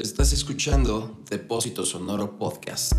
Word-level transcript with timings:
Estás 0.00 0.32
escuchando 0.32 1.18
Depósito 1.28 1.84
Sonoro 1.84 2.38
Podcast. 2.38 2.92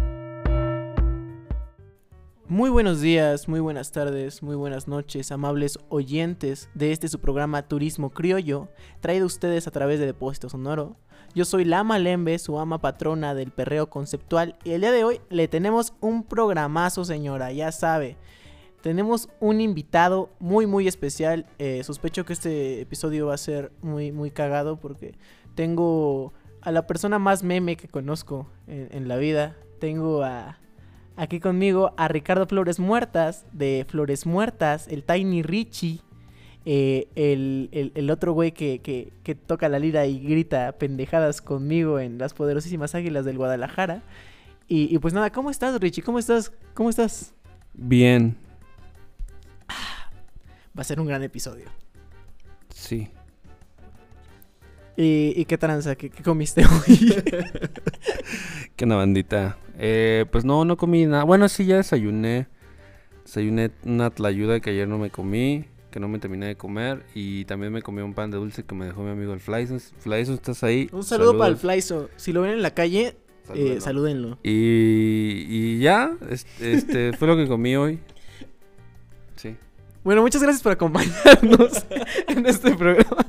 Muy 2.46 2.70
buenos 2.70 3.00
días, 3.00 3.48
muy 3.48 3.62
buenas 3.62 3.94
tardes, 3.94 4.44
muy 4.44 4.58
buenas 4.58 4.90
noches, 4.90 5.32
amables 5.32 5.80
oyentes 5.88 6.70
de 6.74 6.92
este 6.92 7.08
su 7.08 7.20
programa 7.20 7.62
Turismo 7.62 8.10
Criollo, 8.10 8.68
traído 9.00 9.24
a 9.24 9.28
ustedes 9.28 9.66
a 9.66 9.72
través 9.72 10.00
de 10.00 10.08
Depósito 10.08 10.50
Sonoro. 10.50 10.98
Yo 11.34 11.46
soy 11.46 11.64
Lama 11.64 12.00
Lembe, 12.00 12.38
su 12.38 12.60
ama 12.60 12.82
patrona 12.82 13.34
del 13.34 13.52
perreo 13.52 13.90
conceptual, 13.90 14.58
y 14.66 14.72
el 14.72 14.82
día 14.82 14.92
de 14.92 15.06
hoy 15.06 15.22
le 15.30 15.48
tenemos 15.48 15.94
un 16.02 16.24
programazo, 16.24 17.06
señora, 17.06 17.54
ya 17.54 17.72
sabe. 17.72 18.18
Tenemos 18.82 19.30
un 19.40 19.62
invitado 19.62 20.30
muy 20.40 20.66
muy 20.66 20.88
especial. 20.88 21.46
Eh, 21.60 21.82
sospecho 21.86 22.26
que 22.26 22.34
este 22.34 22.82
episodio 22.82 23.28
va 23.28 23.36
a 23.36 23.38
ser 23.38 23.72
muy 23.82 24.12
muy 24.12 24.32
cagado 24.32 24.78
porque 24.78 25.16
tengo 25.56 26.34
a 26.62 26.72
la 26.72 26.86
persona 26.88 27.20
más 27.20 27.44
meme 27.44 27.76
que 27.78 27.88
conozco 27.88 28.50
en, 28.68 28.90
en 28.92 29.08
la 29.08 29.18
vida. 29.18 29.56
Tengo 29.80 30.24
a 30.24 30.58
aquí 31.16 31.40
conmigo 31.40 31.94
a 31.98 32.08
Ricardo 32.08 32.48
Flores 32.48 32.80
Muertas 32.80 33.46
de 33.52 33.86
Flores 33.90 34.26
Muertas, 34.26 34.88
el 34.88 35.04
Tiny 35.04 35.42
Richie. 35.44 36.02
eh, 36.66 37.08
el, 37.16 37.70
el- 37.72 37.92
el 37.96 38.10
otro 38.12 38.34
güey 38.34 38.52
que, 38.52 38.80
que- 38.82 39.14
que 39.24 39.34
toca 39.34 39.70
la 39.70 39.80
lira 39.80 40.06
y 40.06 40.20
grita 40.20 40.74
pendejadas 40.74 41.42
conmigo 41.42 42.00
en 42.00 42.18
las 42.18 42.34
poderosísimas 42.34 42.94
águilas 42.96 43.24
del 43.26 43.38
Guadalajara. 43.38 44.04
Y, 44.68 44.94
y 44.94 45.00
pues 45.00 45.14
nada, 45.14 45.32
¿cómo 45.32 45.50
estás, 45.50 45.80
Richie? 45.80 46.04
¿Cómo 46.04 46.20
estás? 46.20 46.52
¿Cómo 46.76 46.90
estás? 46.90 47.34
Bien, 47.74 48.36
Va 50.78 50.82
a 50.82 50.84
ser 50.84 51.00
un 51.00 51.08
gran 51.08 51.24
episodio. 51.24 51.66
sí. 52.70 53.10
¿Y, 55.02 55.34
y 55.40 55.46
qué 55.46 55.58
tranza? 55.58 55.96
¿Qué, 55.96 56.10
qué 56.10 56.22
comiste 56.24 56.66
hoy? 56.88 57.16
¿Qué 58.76 58.84
onda, 58.84 58.98
bandita? 58.98 59.58
Eh, 59.78 60.26
pues 60.30 60.44
no, 60.44 60.66
no 60.66 60.76
comí 60.76 61.06
nada. 61.06 61.24
Bueno, 61.24 61.48
sí, 61.48 61.66
ya 61.66 61.78
desayuné. 61.78 62.48
Desayuné 63.24 63.72
una 63.86 64.10
tlayuda 64.10 64.60
que 64.60 64.72
ayer 64.72 64.88
no 64.90 64.98
me 64.98 65.10
comí, 65.10 65.66
que 65.92 66.00
no 66.02 66.08
me 66.10 66.20
terminé 66.20 66.48
de 66.48 66.56
comer. 66.58 67.06
Y 67.16 67.46
también 67.46 67.72
me 67.72 67.82
comí 67.82 68.02
un 68.02 68.14
pan 68.14 68.30
de 68.30 68.38
dulce 68.38 68.64
que 68.64 68.76
me 68.76 68.86
dejó 68.88 69.02
mi 69.04 69.12
amigo 69.12 69.34
el 69.34 69.40
Flyson. 69.40 69.80
Flyson, 69.80 70.36
¿estás 70.36 70.64
ahí? 70.64 70.90
un 70.92 71.04
saludo 71.04 71.38
para 71.38 71.50
el 71.52 71.58
Saludos. 71.58 71.62
Flyso. 71.62 72.10
Si 72.18 72.34
lo 72.34 72.42
ven 72.42 72.52
en 72.52 72.62
la 72.62 72.72
calle, 72.74 73.16
eh, 73.56 73.78
Salúdenlo. 73.80 74.38
Y, 74.44 75.46
y 75.48 75.80
ya, 75.80 76.12
es- 76.30 76.46
este, 76.60 77.14
fue 77.14 77.28
lo 77.28 77.38
que 77.38 77.48
comí 77.48 77.76
hoy. 77.78 78.00
Sí. 79.38 79.56
Bueno, 80.04 80.22
muchas 80.24 80.42
gracias 80.44 80.62
por 80.62 80.72
acompañarnos 80.74 81.86
en 82.28 82.46
este 82.46 82.76
programa. 82.76 83.26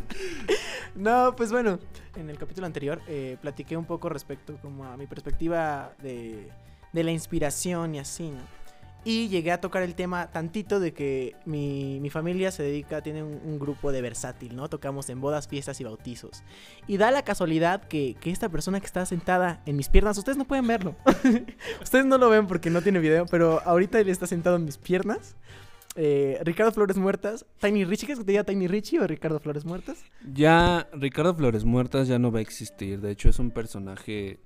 No, 0.95 1.35
pues 1.37 1.53
bueno, 1.53 1.79
en 2.17 2.31
el 2.31 2.39
capítulo 2.39 2.67
anterior 2.67 3.01
eh, 3.07 3.37
platiqué 3.41 3.77
un 3.77 3.85
poco 3.85 4.09
respecto 4.09 4.57
como 4.61 4.85
a 4.85 4.97
mi 4.97 5.07
perspectiva 5.07 5.93
de, 6.03 6.51
de 6.93 7.05
la 7.05 7.11
inspiración 7.11 7.95
y 7.95 7.99
así, 7.99 8.31
¿no? 8.31 8.61
Y 9.03 9.29
llegué 9.29 9.51
a 9.51 9.63
tocar 9.63 9.83
el 9.83 9.95
tema 9.95 10.31
tantito 10.31 10.79
de 10.79 10.93
que 10.93 11.35
mi, 11.47 11.99
mi 12.01 12.11
familia 12.11 12.51
se 12.51 12.63
dedica, 12.63 13.01
tiene 13.01 13.23
un, 13.23 13.41
un 13.43 13.59
grupo 13.59 13.93
de 13.93 14.03
versátil, 14.03 14.55
¿no? 14.55 14.69
Tocamos 14.69 15.09
en 15.09 15.23
bodas, 15.23 15.49
fiestas 15.49 15.81
y 15.81 15.85
bautizos. 15.85 16.43
Y 16.87 16.99
da 16.99 17.11
la 17.11 17.23
casualidad 17.23 17.83
que, 17.85 18.15
que 18.21 18.31
esta 18.31 18.51
persona 18.51 18.79
que 18.79 18.85
está 18.85 19.07
sentada 19.07 19.63
en 19.65 19.77
mis 19.77 19.89
piernas, 19.89 20.19
ustedes 20.19 20.37
no 20.37 20.45
pueden 20.45 20.67
verlo. 20.67 20.97
ustedes 21.83 22.05
no 22.05 22.19
lo 22.19 22.29
ven 22.29 22.47
porque 22.47 22.69
no 22.69 22.83
tiene 22.83 22.99
video, 22.99 23.25
pero 23.25 23.63
ahorita 23.65 23.99
él 23.99 24.11
está 24.11 24.27
sentado 24.27 24.57
en 24.57 24.67
mis 24.67 24.77
piernas. 24.77 25.35
Eh, 25.97 26.39
Ricardo 26.45 26.71
Flores 26.73 26.97
Muertas, 26.97 27.45
Tiny 27.61 27.85
Richie, 27.85 28.07
¿quieres 28.07 28.21
que 28.21 28.25
te 28.25 28.31
diga 28.33 28.45
Tiny 28.45 28.69
Richie 28.69 29.01
o 29.01 29.07
Ricardo 29.07 29.41
Flores 29.41 29.65
Muertas? 29.65 30.05
Ya, 30.33 30.89
Ricardo 30.93 31.35
Flores 31.35 31.65
Muertas 31.65 32.07
ya 32.09 32.19
no 32.19 32.31
va 32.31 32.39
a 32.39 32.43
existir. 32.43 33.01
De 33.01 33.11
hecho, 33.11 33.28
es 33.28 33.39
un 33.41 33.51
personaje 33.51 34.39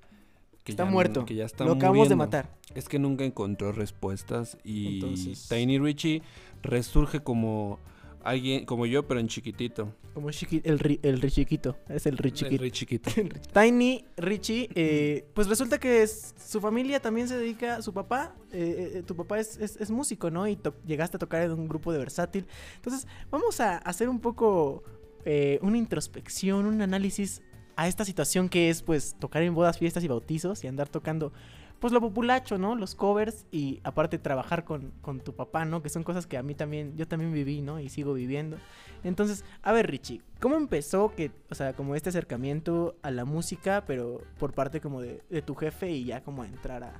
que 0.64 0.72
Está 0.72 0.84
ya 0.84 0.86
no- 0.86 0.92
muerto. 0.92 1.24
que 1.26 1.34
ya 1.34 1.44
está 1.44 1.64
Lo 1.64 1.72
acabamos 1.72 2.08
de 2.08 2.16
matar. 2.16 2.48
Es 2.74 2.88
que 2.88 2.98
nunca 2.98 3.24
encontró 3.24 3.72
respuestas 3.72 4.56
y 4.64 4.94
Entonces- 4.94 5.46
Tiny 5.48 5.78
Richie 5.78 6.22
resurge 6.62 7.20
como 7.20 7.78
alguien 8.24 8.64
como 8.64 8.86
yo, 8.86 9.06
pero 9.06 9.20
en 9.20 9.28
chiquitito. 9.28 9.92
Como 10.14 10.28
chiqui- 10.30 10.62
el, 10.64 10.78
ri- 10.78 10.98
el 11.02 11.20
Richiquito, 11.20 11.76
es 11.88 12.06
el 12.06 12.12
El 12.14 12.18
Richiquito. 12.18 12.62
Ri 12.64 12.70
chiquito. 12.70 13.10
Tiny 13.52 14.04
Richie, 14.16 14.68
eh, 14.74 15.26
pues 15.34 15.48
resulta 15.48 15.78
que 15.78 16.02
es- 16.02 16.34
su 16.44 16.60
familia 16.60 17.00
también 17.00 17.28
se 17.28 17.36
dedica, 17.36 17.82
su 17.82 17.92
papá, 17.92 18.34
eh, 18.52 18.92
eh, 18.96 19.02
tu 19.02 19.14
papá 19.16 19.38
es, 19.40 19.56
es- 19.58 19.76
es 19.76 19.90
músico, 19.90 20.30
¿no? 20.30 20.46
Y 20.48 20.58
llegaste 20.86 21.16
a 21.16 21.20
tocar 21.20 21.42
en 21.42 21.52
un 21.52 21.68
grupo 21.68 21.92
de 21.92 21.98
versátil. 21.98 22.46
Entonces, 22.76 23.06
vamos 23.30 23.60
a 23.60 23.76
hacer 23.78 24.08
un 24.08 24.20
poco 24.20 24.82
eh, 25.26 25.58
una 25.62 25.78
introspección, 25.78 26.66
un 26.66 26.82
análisis 26.82 27.42
a 27.76 27.88
esta 27.88 28.04
situación 28.04 28.48
que 28.48 28.70
es, 28.70 28.82
pues, 28.82 29.16
tocar 29.18 29.42
en 29.42 29.54
bodas, 29.54 29.78
fiestas 29.78 30.04
y 30.04 30.08
bautizos 30.08 30.62
y 30.62 30.68
andar 30.68 30.88
tocando, 30.88 31.32
pues, 31.80 31.92
lo 31.92 32.00
populacho, 32.00 32.56
¿no? 32.58 32.74
Los 32.76 32.94
covers 32.94 33.46
y 33.50 33.80
aparte 33.84 34.18
trabajar 34.18 34.64
con, 34.64 34.92
con 35.02 35.20
tu 35.20 35.34
papá, 35.34 35.64
¿no? 35.64 35.82
Que 35.82 35.88
son 35.88 36.02
cosas 36.02 36.26
que 36.26 36.36
a 36.38 36.42
mí 36.42 36.54
también, 36.54 36.96
yo 36.96 37.06
también 37.06 37.32
viví, 37.32 37.60
¿no? 37.60 37.78
Y 37.80 37.88
sigo 37.88 38.14
viviendo. 38.14 38.56
Entonces, 39.02 39.44
a 39.62 39.72
ver, 39.72 39.90
Richie, 39.90 40.22
¿cómo 40.40 40.56
empezó 40.56 41.14
que, 41.14 41.30
o 41.50 41.54
sea, 41.54 41.74
como 41.74 41.94
este 41.94 42.08
acercamiento 42.08 42.96
a 43.02 43.10
la 43.10 43.24
música, 43.24 43.84
pero 43.86 44.22
por 44.38 44.52
parte 44.54 44.80
como 44.80 45.00
de, 45.02 45.22
de 45.28 45.42
tu 45.42 45.54
jefe 45.54 45.90
y 45.90 46.04
ya 46.04 46.22
como 46.22 46.44
entrar 46.44 46.82
a, 46.84 46.92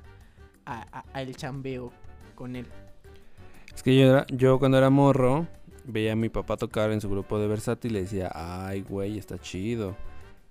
a- 0.65 0.85
a- 0.99 1.05
a 1.13 1.21
el 1.21 1.35
chambeo 1.35 1.91
con 2.35 2.55
él? 2.55 2.67
Es 3.73 3.81
que 3.83 3.95
yo, 3.97 4.03
era- 4.11 4.25
yo 4.31 4.59
cuando 4.59 4.77
era 4.77 4.89
morro 4.89 5.47
veía 5.83 6.13
a 6.13 6.15
mi 6.15 6.29
papá 6.29 6.57
tocar 6.57 6.91
en 6.91 7.01
su 7.01 7.09
grupo 7.09 7.39
de 7.39 7.47
versátil 7.47 7.91
y 7.91 7.93
le 7.95 8.01
decía, 8.01 8.31
ay, 8.33 8.81
güey, 8.81 9.17
está 9.17 9.37
chido. 9.39 9.95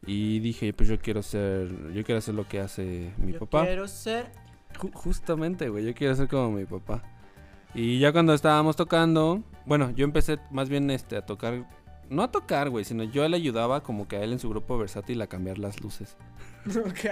Y 0.07 0.39
dije, 0.41 0.73
pues 0.73 0.89
yo 0.89 0.99
quiero 0.99 1.23
ser, 1.23 1.69
yo 1.93 2.05
quiero 2.05 2.19
hacer 2.19 2.35
lo 2.35 2.47
que 2.47 2.61
hace 2.61 3.13
mi 3.19 3.33
Yo 3.33 3.39
papá. 3.41 3.65
quiero 3.65 3.89
ser... 3.89 4.31
Ju- 4.79 4.93
justamente, 4.93 5.69
güey, 5.69 5.85
yo 5.87 5.95
quiero 5.95 6.15
ser 6.15 6.29
como 6.29 6.51
mi 6.51 6.65
papá. 6.65 7.03
Y 7.75 7.99
ya 7.99 8.13
cuando 8.13 8.35
estábamos 8.35 8.77
tocando, 8.77 9.43
bueno, 9.67 9.91
yo 9.93 10.05
empecé 10.05 10.39
más 10.51 10.69
bien 10.69 10.91
este 10.91 11.17
a 11.17 11.25
tocar, 11.25 11.67
no 12.11 12.23
a 12.23 12.31
tocar, 12.31 12.71
güey, 12.71 12.85
sino 12.85 13.03
yo 13.05 13.27
le 13.29 13.37
ayudaba 13.37 13.83
como 13.83 14.07
que 14.09 14.17
a 14.17 14.23
él 14.23 14.33
en 14.33 14.39
su 14.39 14.49
grupo 14.51 14.77
versátil 14.79 15.21
a 15.23 15.27
cambiar 15.27 15.59
las 15.59 15.81
luces. 15.81 16.17
Ok. 16.67 17.05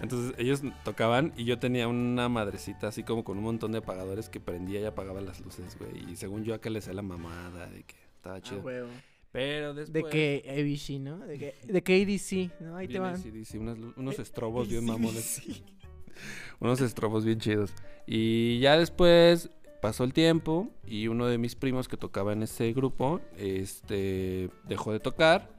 Entonces 0.00 0.34
ellos 0.38 0.62
tocaban 0.84 1.32
y 1.36 1.44
yo 1.44 1.58
tenía 1.58 1.88
una 1.88 2.28
madrecita 2.28 2.86
así 2.86 3.02
como 3.02 3.24
con 3.24 3.38
un 3.38 3.42
montón 3.44 3.72
de 3.72 3.78
apagadores 3.78 4.28
que 4.28 4.38
prendía 4.38 4.80
y 4.80 4.84
apagaba 4.84 5.20
las 5.20 5.40
luces, 5.40 5.76
güey. 5.80 6.12
Y 6.12 6.14
según 6.16 6.44
yo 6.44 6.54
acá 6.54 6.70
le 6.70 6.78
hacía 6.78 6.92
la 6.92 7.02
mamada 7.02 7.66
de 7.66 7.82
que 7.82 7.96
estaba 8.14 8.40
chido. 8.40 8.60
huevo. 8.60 8.86
Pero 9.34 9.74
después... 9.74 10.04
De 10.04 10.10
que 10.10 10.44
ABC, 10.48 11.00
¿no? 11.02 11.18
De 11.18 11.36
que, 11.38 11.54
de 11.66 11.82
que 11.82 12.02
ADC, 12.02 12.60
¿no? 12.62 12.76
Ahí 12.76 12.86
te 12.86 13.00
van. 13.00 13.14
AC/DC, 13.16 13.58
lu- 13.58 13.92
unos 13.96 14.18
Eh, 14.18 14.22
estrobos 14.22 14.68
bien 14.68 14.84
mamones. 14.86 15.42
unos 16.60 16.80
estrobos 16.80 17.24
bien 17.24 17.40
chidos. 17.40 17.72
Y 18.06 18.60
ya 18.60 18.78
después 18.78 19.50
pasó 19.82 20.04
el 20.04 20.12
tiempo 20.12 20.70
y 20.86 21.08
uno 21.08 21.26
de 21.26 21.38
mis 21.38 21.56
primos 21.56 21.88
que 21.88 21.96
tocaba 21.96 22.32
en 22.32 22.44
ese 22.44 22.72
grupo, 22.72 23.20
este, 23.36 24.50
dejó 24.68 24.92
de 24.92 25.00
tocar 25.00 25.50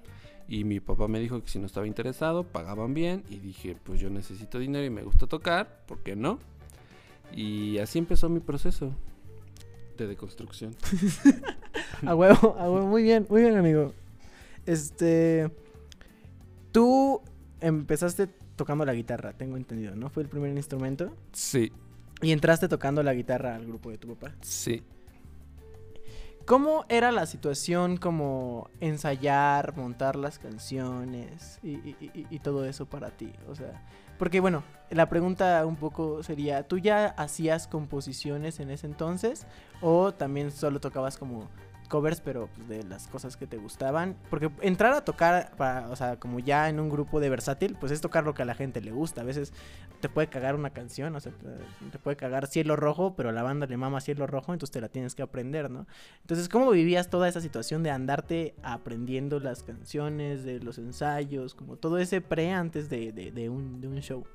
y 0.48 0.64
mi 0.64 0.80
papá 0.80 1.10
me 1.10 1.20
dijo 1.20 1.42
que 1.44 1.50
si 1.50 1.60
no 1.60 1.66
estaba 1.66 1.86
interesado, 1.86 2.46
pagaban 2.46 2.94
bien 2.94 3.24
y 3.30 3.40
dije, 3.40 3.76
pues 3.84 4.00
yo 4.00 4.10
necesito 4.10 4.58
dinero 4.58 4.86
y 4.86 4.90
me 4.90 5.04
gusta 5.04 5.28
tocar, 5.28 5.84
¿por 5.86 6.02
qué 6.02 6.16
no? 6.16 6.40
Y 7.36 7.78
así 7.80 8.00
empezó 8.00 8.30
mi 8.30 8.40
proceso 8.40 8.96
de 9.98 10.08
deconstrucción. 10.08 10.76
A 12.06 12.16
huevo, 12.16 12.56
a 12.60 12.70
huevo. 12.70 12.88
Muy 12.88 13.04
bien, 13.04 13.26
muy 13.30 13.42
bien, 13.42 13.56
amigo. 13.58 13.94
Este. 14.66 15.50
Tú 16.72 17.22
empezaste 17.62 18.28
tocando 18.56 18.86
la 18.86 18.94
guitarra, 18.94 19.34
tengo 19.34 19.58
entendido, 19.58 19.96
¿no? 19.96 20.10
Fue 20.10 20.24
el 20.24 20.30
primer 20.30 20.52
instrumento. 20.56 21.14
Sí, 21.32 21.72
Y 22.22 22.32
entraste 22.32 22.68
tocando 22.68 23.04
la 23.04 23.14
guitarra 23.14 23.56
al 23.56 23.66
grupo 23.66 23.90
de 23.92 23.98
tu 23.98 24.16
papá. 24.16 24.34
sí. 24.42 24.84
¿Cómo 26.46 26.86
era 26.90 27.12
la 27.12 27.26
situación 27.26 27.98
como 27.98 28.70
ensayar, 28.80 29.76
montar 29.76 30.16
las 30.16 30.38
canciones 30.38 31.58
y, 31.64 31.72
y- 31.72 31.96
y- 32.14 32.28
y 32.30 32.40
todo 32.40 32.66
eso 32.66 32.86
para 32.86 33.10
ti? 33.10 33.34
O 33.50 33.56
sea, 33.56 33.84
porque 34.20 34.40
bueno, 34.42 34.62
la 34.92 35.10
pregunta 35.10 35.66
un 35.66 35.76
poco 35.76 36.22
sería, 36.22 36.68
¿tú 36.68 36.78
ya 36.78 37.08
hacías 37.08 37.68
composiciones 37.68 38.60
en 38.60 38.70
ese 38.70 38.86
entonces 38.86 39.48
o 39.82 40.12
también 40.14 40.52
solo 40.52 40.80
tocabas 40.80 41.18
como 41.18 41.50
covers 41.86 42.22
pero 42.22 42.50
pues, 42.56 42.68
de 42.68 42.84
las 42.84 43.08
cosas 43.08 43.38
que 43.38 43.48
te 43.48 43.58
gustaban? 43.58 44.16
Porque 44.30 44.50
entrar 44.62 44.94
a 44.94 45.06
tocar, 45.06 45.52
para, 45.58 45.90
o 45.90 45.96
sea, 45.96 46.18
como 46.20 46.40
ya 46.40 46.70
en 46.70 46.80
un 46.80 46.90
grupo 46.90 47.20
de 47.20 47.30
versátil, 47.30 47.76
pues 47.80 47.92
es 47.92 48.02
tocar 48.02 48.24
lo 48.24 48.34
que 48.34 48.42
a 48.42 48.46
la 48.46 48.56
gente 48.56 48.82
le 48.82 48.92
gusta. 48.92 49.22
A 49.22 49.24
veces 49.24 49.54
te 50.02 50.10
puede 50.10 50.28
cagar 50.28 50.56
una 50.56 50.70
canción, 50.72 51.16
o 51.16 51.20
sea, 51.20 51.32
te- 51.32 52.00
puede 52.00 52.18
cagar 52.18 52.48
Cielo 52.48 52.76
Rojo, 52.76 53.16
pero 53.16 53.32
la 53.32 53.44
banda 53.44 53.66
le 53.68 53.78
mama 53.78 54.02
Cielo 54.02 54.28
Rojo, 54.28 54.54
entonces 54.54 54.72
te 54.74 54.82
la 54.82 54.90
tienes 54.90 55.16
que 55.16 55.24
aprender, 55.24 55.72
¿no? 55.72 55.88
Entonces, 56.22 56.50
¿cómo 56.50 56.72
vivías 56.72 57.10
toda 57.10 57.28
esa 57.28 57.42
situación 57.42 57.84
de 57.84 57.92
andarte 57.92 58.56
aprendiendo 58.64 59.40
las 59.40 59.64
canciones, 59.64 60.44
de 60.44 60.60
los 60.60 60.78
ensayos, 60.78 61.56
como 61.56 61.78
todo 61.78 61.98
ese 61.98 62.22
pre 62.22 62.52
antes 62.52 62.90
de 62.90 63.50
un 63.50 64.00
show? 64.02 64.26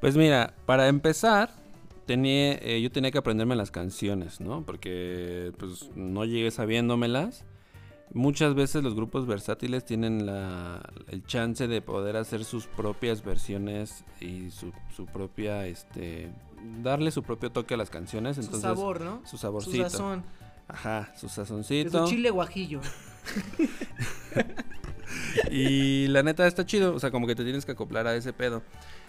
Pues 0.00 0.16
mira, 0.16 0.54
para 0.64 0.86
empezar, 0.86 1.50
tenía, 2.08 2.54
eh, 2.54 2.80
yo 2.82 2.90
tenía 2.90 3.10
que 3.12 3.18
aprenderme 3.18 3.54
las 3.54 3.70
canciones, 3.70 4.40
¿no? 4.40 4.64
Porque 4.64 5.52
pues 5.58 5.90
no 5.94 6.24
llegué 6.24 6.50
sabiéndomelas. 6.50 7.44
Muchas 8.14 8.54
veces 8.54 8.82
los 8.82 8.94
grupos 8.94 9.26
versátiles 9.26 9.84
tienen 9.84 10.24
la, 10.24 10.80
el 11.08 11.22
chance 11.26 11.68
de 11.68 11.82
poder 11.82 12.16
hacer 12.16 12.44
sus 12.44 12.66
propias 12.66 13.22
versiones 13.22 14.02
y 14.20 14.50
su, 14.50 14.72
su 14.96 15.04
propia, 15.04 15.66
este, 15.66 16.32
darle 16.82 17.10
su 17.10 17.22
propio 17.22 17.52
toque 17.52 17.74
a 17.74 17.76
las 17.76 17.90
canciones. 17.90 18.36
Su 18.36 18.40
Entonces, 18.42 18.62
sabor, 18.62 19.02
¿no? 19.02 19.20
Su 19.24 19.32
Su 19.32 19.38
saborcito. 19.38 19.90
sazón. 19.90 20.24
Ajá, 20.66 21.12
su 21.14 21.28
sazoncito. 21.28 22.06
Su 22.06 22.10
chile 22.10 22.30
guajillo. 22.30 22.80
Y 25.50 26.06
la 26.08 26.22
neta 26.22 26.46
está 26.46 26.66
chido, 26.66 26.94
o 26.94 27.00
sea, 27.00 27.10
como 27.10 27.26
que 27.26 27.34
te 27.34 27.44
tienes 27.44 27.64
que 27.64 27.72
acoplar 27.72 28.06
a 28.06 28.14
ese 28.14 28.32
pedo. 28.32 28.62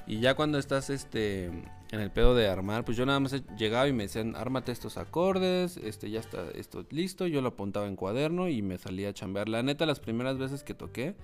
Y 0.08 0.20
ya 0.20 0.34
cuando 0.34 0.58
estás 0.58 0.90
este 0.90 1.46
en 1.46 2.00
el 2.00 2.12
pedo 2.12 2.36
de 2.36 2.48
armar, 2.48 2.86
pues 2.86 2.98
yo 2.98 3.06
nada 3.06 3.20
más 3.20 3.36
llegaba 3.58 3.88
y 3.88 3.94
me 3.94 4.04
decían, 4.04 4.36
"Ármate 4.36 4.72
estos 4.72 4.98
acordes, 4.98 5.78
este 5.78 6.10
ya 6.10 6.20
está 6.20 6.50
esto 6.56 6.86
listo." 6.90 7.28
Yo 7.28 7.42
lo 7.42 7.50
apuntaba 7.50 7.88
en 7.88 7.96
cuaderno 7.96 8.48
y 8.48 8.62
me 8.62 8.78
salía 8.78 9.10
a 9.10 9.14
chambear. 9.14 9.50
La 9.50 9.62
neta 9.62 9.86
las 9.86 10.00
primeras 10.00 10.38
veces 10.38 10.64
que 10.64 10.74
toqué 10.74 11.16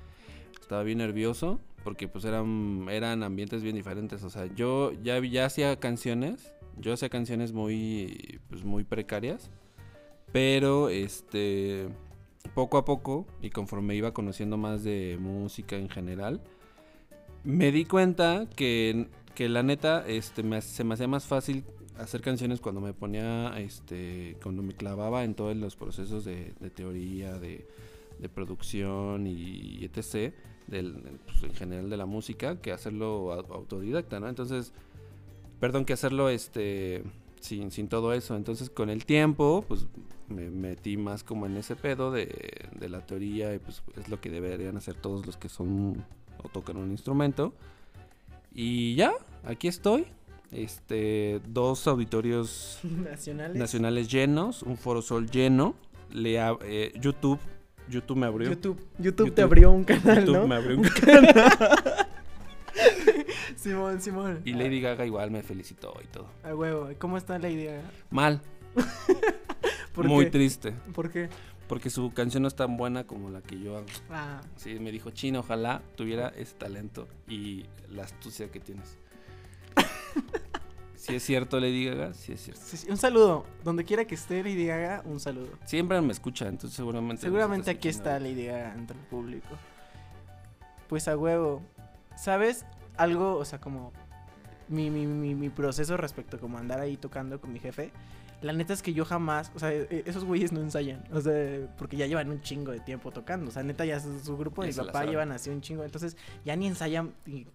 estaba 0.60 0.84
bien 0.84 1.00
nervioso 1.00 1.60
porque 1.84 2.08
pues 2.08 2.26
eran 2.26 2.88
eran 2.90 3.22
ambientes 3.24 3.62
bien 3.62 3.76
diferentes, 3.76 4.24
o 4.24 4.30
sea, 4.32 4.48
yo 4.56 4.92
ya 5.04 5.20
ya 5.20 5.46
hacía 5.46 5.80
canciones, 5.80 6.54
yo 6.78 6.94
hacía 6.94 7.10
canciones 7.10 7.54
muy 7.54 8.40
pues 8.50 8.64
muy 8.64 8.84
precarias, 8.84 9.52
pero 10.32 10.90
este 10.90 11.88
poco 12.54 12.78
a 12.78 12.86
poco 12.86 13.26
y 13.42 13.50
conforme 13.50 13.96
iba 13.96 14.14
conociendo 14.14 14.58
más 14.58 14.84
de 14.84 15.18
música 15.20 15.76
en 15.78 15.90
general, 15.90 16.42
me 17.44 17.72
di 17.72 17.86
cuenta 17.86 18.48
que, 18.56 19.08
que 19.36 19.50
la 19.50 19.64
neta 19.64 20.06
este, 20.08 20.44
se 20.62 20.84
me 20.84 20.94
hacía 20.94 21.08
más 21.08 21.26
fácil 21.26 21.64
hacer 21.98 22.22
canciones 22.22 22.60
cuando 22.60 22.82
me 22.82 22.94
ponía, 22.94 23.58
este, 23.60 24.38
cuando 24.44 24.64
me 24.64 24.74
clavaba 24.74 25.24
en 25.24 25.34
todos 25.36 25.56
los 25.56 25.76
procesos 25.76 26.26
de, 26.26 26.54
teoría, 26.74 27.38
de, 27.40 27.66
producción 28.34 29.28
y, 29.28 29.86
etc. 29.86 30.34
Del, 30.68 31.20
pues, 31.26 31.44
en 31.44 31.54
general 31.54 31.90
de 31.90 31.98
la 31.98 32.06
música, 32.08 32.60
que 32.60 32.72
hacerlo 32.72 33.32
au- 33.32 33.54
autodidacta, 33.54 34.20
¿no? 34.20 34.28
Entonces, 34.28 34.74
perdón, 35.60 35.86
que 35.86 35.94
hacerlo 35.94 36.30
este 36.30 37.04
sin, 37.46 37.72
sin 37.72 37.88
todo 37.88 38.14
eso. 38.14 38.36
Entonces, 38.36 38.70
con 38.70 38.90
el 38.90 39.06
tiempo, 39.06 39.64
pues 39.68 39.88
me 40.28 40.50
metí 40.50 40.98
más 40.98 41.24
como 41.24 41.46
en 41.46 41.56
ese 41.58 41.76
pedo 41.76 42.12
de, 42.12 42.68
de 42.78 42.90
la 42.90 43.06
teoría 43.06 43.54
y 43.54 43.60
pues 43.60 43.84
es 43.98 44.10
lo 44.10 44.20
que 44.20 44.30
deberían 44.30 44.76
hacer 44.78 44.96
todos 44.96 45.26
los 45.26 45.38
que 45.38 45.50
son 45.50 46.04
o 46.44 46.50
tocan 46.50 46.78
un 46.78 46.92
instrumento. 46.92 47.54
Y 48.54 48.96
ya, 48.96 49.14
aquí 49.44 49.68
estoy. 49.68 50.06
Este, 50.52 51.42
dos 51.48 51.88
auditorios 51.88 52.80
Nacionales. 52.84 53.58
nacionales 53.58 54.10
llenos, 54.10 54.64
un 54.64 54.78
foro 54.78 55.02
sol 55.02 55.30
lleno. 55.30 55.76
Le 56.12 56.38
eh, 56.62 56.94
YouTube, 57.02 57.40
YouTube 57.90 58.18
me 58.18 58.26
abrió. 58.28 58.50
YouTube. 58.50 58.78
YouTube. 58.78 59.04
YouTube. 59.04 59.34
te 59.34 59.42
abrió 59.42 59.72
un 59.72 59.84
canal, 59.84 60.26
YouTube 60.26 60.38
¿no? 60.38 60.48
me 60.48 60.56
abrió 60.56 60.78
un 60.78 60.84
Simón, 63.66 64.00
Simón. 64.00 64.42
Y 64.46 64.54
Lady 64.54 64.80
Gaga 64.80 65.06
igual 65.08 65.32
me 65.32 65.42
felicitó 65.42 65.92
y 66.04 66.08
todo. 66.08 66.28
A 66.44 66.54
huevo. 66.54 66.90
¿Cómo 67.00 67.18
está 67.18 67.40
la 67.40 67.50
idea? 67.50 67.82
Mal, 68.12 68.40
¿Por 69.94 70.06
muy 70.08 70.26
qué? 70.26 70.32
triste. 70.32 70.72
¿Por 70.94 71.10
qué? 71.10 71.30
Porque 71.68 71.90
su 71.90 72.14
canción 72.14 72.44
no 72.44 72.48
es 72.48 72.56
tan 72.56 72.78
buena 72.78 73.06
como 73.06 73.32
la 73.32 73.42
que 73.42 73.60
yo 73.60 73.78
hago. 73.78 73.88
Ah, 74.12 74.42
Sí, 74.56 74.78
me 74.80 74.92
dijo, 74.92 75.10
Chino, 75.10 75.40
ojalá 75.40 75.82
tuviera 75.96 76.28
ese 76.38 76.54
talento 76.54 77.08
y 77.28 77.66
la 77.90 78.04
astucia 78.04 78.52
que 78.52 78.60
tienes. 78.60 79.00
si 80.96 81.16
es 81.16 81.24
cierto, 81.24 81.60
Lady 81.60 81.86
Gaga, 81.86 82.14
sí 82.14 82.34
es 82.34 82.42
cierto. 82.44 82.62
sí, 82.64 82.78
sí, 82.78 82.88
un 82.92 82.98
saludo. 82.98 83.46
Donde 83.64 83.84
quiera 83.84 84.06
que 84.06 84.14
esté 84.14 84.44
Lady 84.44 84.68
Gaga, 84.68 85.02
un 85.06 85.20
saludo. 85.20 85.50
Siempre 85.66 86.00
me 86.02 86.12
escucha, 86.12 86.48
entonces 86.48 86.78
seguramente... 86.78 87.24
Seguramente 87.24 87.72
aquí 87.72 87.88
está. 87.88 88.20
Lady 88.20 88.46
Gaga 88.46 88.76
entre 88.76 88.96
el 88.96 89.04
público. 89.06 89.50
Pues 90.88 91.08
a 91.08 91.18
huevo. 91.18 91.64
¿Sabes? 92.16 92.64
Algo, 92.98 93.36
o 93.38 93.46
sea, 93.46 93.60
como 93.60 93.92
mi, 94.68 94.90
mi, 94.90 95.06
mi, 95.06 95.36
mi 95.36 95.50
proceso 95.50 95.98
respecto 95.98 96.38
a 96.38 96.40
como 96.40 96.58
andar 96.58 96.80
ahí 96.80 96.98
tocando 96.98 97.40
con 97.40 97.52
mi 97.54 97.60
jefe. 97.60 97.92
La 98.42 98.52
neta 98.54 98.74
es 98.74 98.82
que 98.84 98.94
yo 98.94 99.06
jamás, 99.06 99.52
o 99.56 99.60
sea, 99.60 99.72
e- 99.74 100.04
esos 100.06 100.24
güeyes 100.26 100.52
no 100.52 100.60
ensayan, 100.60 101.04
o 101.12 101.22
sea, 101.22 101.68
porque 101.78 101.98
ya 101.98 102.06
llevan 102.06 102.30
un 102.30 102.42
chingo 102.42 102.72
de 102.72 102.80
tiempo 102.80 103.12
tocando, 103.12 103.48
o 103.50 103.52
sea, 103.52 103.64
neta 103.64 103.86
ya 103.86 104.00
su, 104.00 104.20
su 104.20 104.38
grupo 104.38 104.62
de 104.62 104.68
papá 104.88 105.00
llevan 105.12 105.32
así 105.32 105.50
un 105.50 105.62
chingo, 105.62 105.84
entonces 105.84 106.18
ya 106.44 106.56
ni 106.56 106.68
ensayan, 106.68 107.14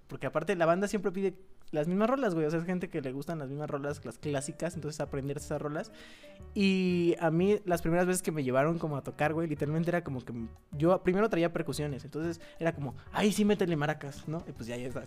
porque 0.09 0.27
aparte 0.27 0.57
la 0.57 0.67
banda 0.67 0.89
siempre 0.89 1.13
pide 1.13 1.35
las 1.73 1.87
mismas 1.87 2.11
rolas, 2.11 2.35
güey, 2.35 2.47
o 2.47 2.51
sea, 2.51 2.59
es 2.59 2.67
gente 2.67 2.89
que 2.89 3.01
le 3.01 3.13
gustan 3.13 3.39
las 3.39 3.49
mismas 3.49 3.71
rolas, 3.71 4.05
las 4.05 4.19
clásicas, 4.19 4.75
entonces 4.75 5.01
aprender 5.01 5.37
esas 5.37 5.61
rolas. 5.61 5.93
Y 6.55 7.15
a 7.21 7.31
mí 7.31 7.61
las 7.65 7.81
primeras 7.81 8.07
veces 8.07 8.23
que 8.23 8.33
me 8.33 8.43
llevaron 8.43 8.79
como 8.79 8.97
a 8.97 9.03
tocar, 9.03 9.33
güey, 9.35 9.49
literalmente 9.49 9.91
era 9.91 10.03
como 10.03 10.25
que 10.25 10.33
yo 10.73 11.01
primero 11.03 11.29
traía 11.29 11.53
percusiones, 11.53 12.05
entonces 12.05 12.41
era 12.59 12.75
como, 12.75 12.97
ay, 13.13 13.31
sí, 13.31 13.45
métele 13.45 13.77
maracas, 13.77 14.27
¿no? 14.27 14.43
Y 14.49 14.53
pues 14.53 14.67
ya 14.67 14.77
ya 14.77 14.89
estaba, 14.89 15.07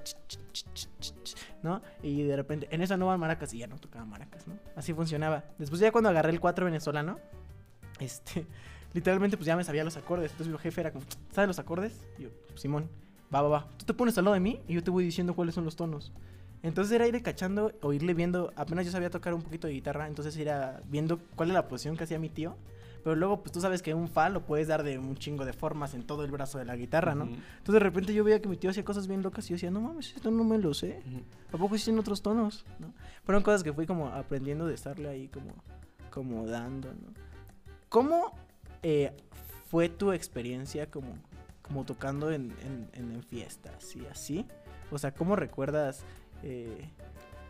¿no? 1.64 1.82
Y 2.02 2.24
de 2.24 2.36
repente, 2.36 2.68
en 2.72 2.82
esa 2.82 2.96
no 2.96 3.08
van 3.08 3.20
maracas 3.20 3.54
y 3.54 3.60
ya 3.60 3.68
no 3.68 3.78
tocaba 3.78 4.06
maracas, 4.06 4.48
¿no? 4.48 4.58
Así 4.76 4.94
funcionaba. 4.94 5.44
Después 5.58 5.82
ya 5.82 5.92
cuando 5.92 6.10
agarré 6.10 6.32
el 6.32 6.40
4 6.40 6.66
venezolano, 6.66 7.20
este, 8.00 8.46
literalmente 8.94 9.36
pues 9.36 9.48
ya 9.48 9.58
me 9.58 9.66
sabía 9.66 9.84
los 9.84 9.98
acordes, 9.98 10.32
entonces 10.32 10.52
mi 10.52 10.60
jefe 10.60 10.80
era 10.80 10.92
como, 10.92 11.04
¿sabes 11.32 11.48
los 11.48 11.60
acordes? 11.60 12.06
Y 12.18 12.24
yo, 12.24 12.30
Simón, 12.56 12.90
va, 13.34 13.42
va, 13.42 13.50
va, 13.50 13.68
tú 13.78 13.84
te 13.84 13.94
pones 13.94 14.18
al 14.18 14.24
lado 14.24 14.36
de 14.36 14.40
mí 14.40 14.62
y 14.66 14.76
yo 14.76 14.84
te 14.84 14.92
voy 14.92 15.04
diciendo 15.04 15.34
cuáles 15.34 15.56
son 15.56 15.66
los 15.66 15.76
tonos. 15.76 16.14
Entonces 16.64 16.94
era 16.94 17.06
ir 17.08 17.22
cachando 17.22 17.74
o 17.82 17.94
irle 17.94 18.14
viendo, 18.14 18.52
apenas 18.56 18.86
yo 18.86 18.92
sabía 18.92 19.10
tocar 19.10 19.34
un 19.34 19.42
poquito 19.42 19.68
de 19.68 19.74
guitarra, 19.74 20.08
entonces 20.08 20.36
era 20.38 20.82
viendo 20.90 21.20
cuál 21.36 21.50
es 21.50 21.54
la 21.54 21.68
posición 21.68 21.96
que 21.98 22.06
hacía 22.06 22.18
mi 22.20 22.30
tío. 22.30 22.56
Pero 23.04 23.18
luego, 23.18 23.42
pues 23.44 23.52
tú 23.52 23.60
sabes 23.60 23.82
que 23.82 23.94
un 23.94 24.08
fa 24.08 24.30
lo 24.30 24.46
puedes 24.46 24.70
dar 24.70 24.82
de 24.82 24.98
un 24.98 25.18
chingo 25.18 25.44
de 25.44 25.52
formas 25.52 25.94
en 25.94 26.04
todo 26.04 26.24
el 26.24 26.32
brazo 26.32 26.58
de 26.58 26.64
la 26.64 26.78
guitarra, 26.78 27.14
¿no? 27.14 27.26
Entonces 27.26 27.74
de 27.74 27.80
repente 27.80 28.14
yo 28.14 28.24
veía 28.24 28.42
que 28.42 28.48
mi 28.48 28.56
tío 28.56 28.70
hacía 28.70 28.86
cosas 28.86 29.08
bien 29.08 29.22
locas 29.22 29.46
y 29.46 29.50
yo 29.50 29.56
decía, 29.56 29.72
no 29.72 29.82
mames, 29.82 30.16
esto 30.16 30.32
no 30.32 30.46
me 30.46 30.58
lo 30.58 30.74
sé. 30.74 31.02
ujú. 31.06 31.22
¿A 31.52 31.58
poco 31.58 31.76
existen 31.76 32.00
otros 32.00 32.22
tonos? 32.22 32.66
¿no? 32.80 32.94
Fueron 33.26 33.44
cosas 33.44 33.62
que 33.62 33.74
fui 33.74 33.86
como 33.86 34.08
aprendiendo 34.08 34.66
de 34.66 34.74
estarle 34.76 35.10
ahí 35.10 35.28
como, 35.28 35.52
como 36.12 36.48
dando, 36.48 36.94
¿no? 36.94 37.14
¿Cómo 37.90 38.32
eh, 38.84 39.12
fue 39.70 39.90
tu 39.90 40.14
experiencia 40.14 40.90
como, 40.90 41.18
como 41.62 41.84
tocando 41.84 42.32
en- 42.32 42.54
en 42.94 43.22
fiestas 43.24 43.94
y 43.98 44.06
así? 44.06 44.46
O 44.92 44.98
sea, 44.98 45.14
¿cómo 45.14 45.36
recuerdas 45.36 46.06
eh, 46.44 46.90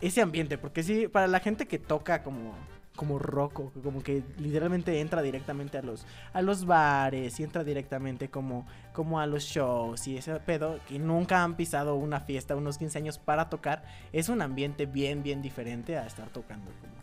ese 0.00 0.20
ambiente? 0.22 0.58
Porque 0.58 0.82
sí, 0.82 1.08
para 1.08 1.26
la 1.26 1.40
gente 1.40 1.66
que 1.66 1.78
toca 1.78 2.22
como 2.22 2.54
como 2.96 3.18
rock, 3.18 3.58
o 3.58 3.72
como 3.82 4.04
que 4.04 4.22
literalmente 4.38 5.00
entra 5.00 5.20
directamente 5.20 5.76
a 5.78 5.82
los 5.82 6.06
a 6.32 6.42
los 6.42 6.64
bares 6.64 7.40
y 7.40 7.42
entra 7.42 7.64
directamente 7.64 8.28
como 8.30 8.66
como 8.92 9.18
a 9.18 9.26
los 9.26 9.42
shows 9.42 10.06
y 10.06 10.16
ese 10.16 10.32
pedo 10.36 10.78
que 10.88 11.00
nunca 11.00 11.42
han 11.42 11.56
pisado 11.56 11.96
una 11.96 12.20
fiesta, 12.20 12.54
unos 12.54 12.78
15 12.78 12.98
años 12.98 13.18
para 13.18 13.50
tocar, 13.50 13.82
es 14.12 14.28
un 14.28 14.42
ambiente 14.42 14.86
bien 14.86 15.24
bien 15.24 15.42
diferente 15.42 15.98
a 15.98 16.06
estar 16.06 16.28
tocando 16.28 16.70
como 16.80 16.94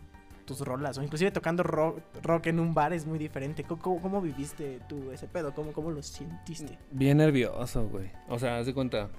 tus 0.46 0.62
rolas 0.62 0.98
o 0.98 1.04
inclusive 1.04 1.30
tocando 1.32 1.62
rock, 1.62 2.00
rock 2.24 2.48
en 2.48 2.62
un 2.62 2.74
bar 2.74 2.94
es 2.94 3.06
muy 3.06 3.20
diferente. 3.20 3.64
¿Cómo, 3.66 3.82
cómo- 3.82 4.02
cómo 4.02 4.22
viviste 4.22 4.80
tú 4.88 5.12
ese 5.12 5.28
pedo? 5.28 5.54
¿Cómo, 5.54 5.74
cómo 5.74 5.92
lo 5.92 6.02
sentiste? 6.02 6.78
Bien 6.92 7.18
nervioso, 7.18 7.88
güey. 7.90 8.10
O 8.30 8.40
sea, 8.40 8.58
haz 8.60 8.66
de 8.66 8.74
cuenta. 8.74 9.10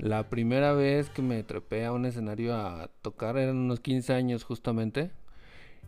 La 0.00 0.28
primera 0.30 0.72
vez 0.72 1.10
que 1.10 1.20
me 1.20 1.42
trepé 1.42 1.84
a 1.84 1.92
un 1.92 2.06
escenario 2.06 2.54
a 2.54 2.88
tocar 3.02 3.36
eran 3.36 3.56
unos 3.56 3.80
15 3.80 4.14
años 4.14 4.44
justamente. 4.44 5.10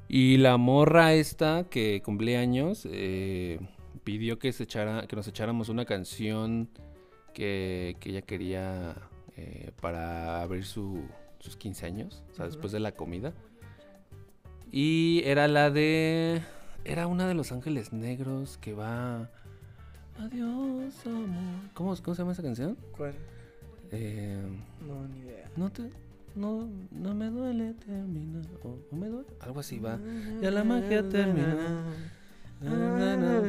Y 0.08 0.36
la 0.36 0.58
morra 0.58 1.14
esta 1.14 1.64
que 1.70 2.02
cumplía 2.04 2.40
años 2.40 2.86
eh, 2.90 3.58
pidió 4.04 4.38
que, 4.38 4.52
se 4.52 4.64
echara, 4.64 5.06
que 5.06 5.16
nos 5.16 5.26
echáramos 5.28 5.70
una 5.70 5.86
canción 5.86 6.68
que, 7.32 7.96
que 8.00 8.10
ella 8.10 8.20
quería 8.20 8.94
eh, 9.38 9.70
para 9.80 10.42
abrir 10.42 10.64
su- 10.66 11.08
sus 11.38 11.56
15 11.56 11.86
años, 11.86 12.22
o 12.32 12.34
sea, 12.34 12.44
después 12.46 12.72
de 12.72 12.80
la 12.80 12.92
comida. 12.92 13.32
Y 14.70 15.22
era 15.24 15.48
la 15.48 15.70
de... 15.70 16.42
Era 16.84 17.06
una 17.06 17.26
de 17.26 17.34
Los 17.34 17.50
Ángeles 17.52 17.92
Negros 17.92 18.58
que 18.58 18.74
va... 18.74 19.30
Adiós, 20.18 21.06
amor. 21.06 21.70
¿Cómo, 21.72 21.94
cómo 22.02 22.14
se 22.14 22.22
llama 22.22 22.32
esa 22.32 22.42
canción? 22.42 22.76
¿Cuál? 22.96 23.14
Eh, 23.92 24.40
No, 24.86 25.06
ni 25.08 25.20
idea. 25.20 25.50
no 25.56 25.70
te... 25.70 25.90
No, 26.34 26.66
no 26.90 27.14
me 27.14 27.26
duele 27.28 27.74
terminar. 27.74 28.42
O, 28.64 28.78
o 28.90 28.96
me 28.96 29.06
duele. 29.08 29.28
Algo 29.40 29.60
así 29.60 29.78
va. 29.78 29.98
Ya 30.40 30.50
la 30.50 30.64
magia 30.64 31.06
terminó. 31.06 31.46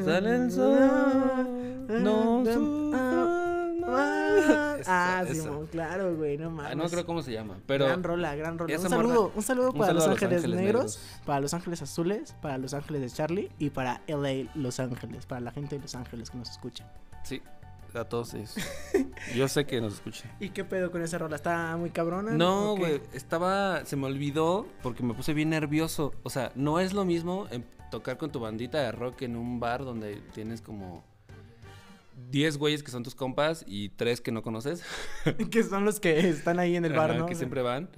Sale 0.03 0.35
el 0.35 0.51
sol. 0.51 0.79
No 2.03 2.43
Ah. 4.85 5.23
Simón, 5.31 5.67
claro, 5.67 6.15
güey, 6.15 6.38
no 6.38 6.50
mames. 6.50 6.71
Ah, 6.71 6.75
no 6.75 6.89
creo 6.89 7.05
cómo 7.05 7.21
se 7.21 7.31
llama. 7.31 7.57
Pero 7.65 7.85
gran 7.85 8.03
rola, 8.03 8.35
gran 8.35 8.57
rola. 8.57 8.75
Un 8.77 8.89
saludo, 8.89 9.31
un 9.35 9.43
saludo 9.43 9.73
para 9.73 9.93
Los 9.93 10.07
Ángeles, 10.07 10.47
Negros, 10.47 11.00
para 11.25 11.39
Los 11.39 11.53
Ángeles 11.53 11.81
Azules, 11.81 12.35
para 12.41 12.57
Los 12.57 12.73
Ángeles 12.73 13.01
de 13.01 13.09
Charlie 13.09 13.50
y 13.59 13.69
para 13.69 14.01
LA 14.07 14.50
Los 14.55 14.79
Ángeles, 14.79 15.25
para 15.25 15.41
la 15.41 15.51
gente 15.51 15.75
de 15.77 15.81
Los 15.83 15.95
Ángeles 15.95 16.29
que 16.29 16.38
nos 16.38 16.50
escucha. 16.50 16.85
Sí, 17.23 17.41
a 17.95 18.05
todos 18.05 18.33
ellos. 18.33 18.55
Yo 19.35 19.47
sé 19.47 19.65
que 19.65 19.79
nos 19.81 19.93
escuchan. 19.93 20.31
¿Y 20.39 20.50
qué 20.50 20.63
pedo 20.63 20.91
con 20.91 21.01
esa 21.01 21.17
rola? 21.17 21.35
¿Está 21.35 21.75
muy 21.77 21.89
cabrona? 21.89 22.31
No, 22.31 22.75
güey, 22.75 23.01
estaba, 23.13 23.85
se 23.85 23.95
me 23.95 24.07
olvidó 24.07 24.67
porque 24.81 25.03
me 25.03 25.13
puse 25.13 25.33
bien 25.33 25.50
nervioso. 25.50 26.13
O 26.23 26.29
sea, 26.29 26.51
no 26.55 26.79
es 26.79 26.93
lo 26.93 27.05
mismo 27.05 27.47
tocar 27.91 28.17
con 28.17 28.31
tu 28.31 28.39
bandita 28.39 28.81
de 28.81 28.91
rock 28.91 29.21
en 29.23 29.35
un 29.35 29.59
bar 29.59 29.85
donde 29.85 30.15
tienes 30.33 30.62
como 30.62 31.03
10 32.31 32.57
güeyes 32.57 32.83
que 32.83 32.91
son 32.91 33.03
tus 33.03 33.15
compas 33.15 33.63
y 33.67 33.89
3 33.89 34.21
que 34.21 34.31
no 34.31 34.41
conoces. 34.41 34.83
que 35.51 35.63
son 35.63 35.85
los 35.85 36.00
que 36.00 36.29
están 36.29 36.59
ahí 36.59 36.75
en 36.75 36.85
el 36.85 36.93
bar, 36.93 37.12
Ajá, 37.12 37.19
¿no? 37.19 37.25
Que 37.25 37.35
siempre 37.35 37.62
van. 37.62 37.89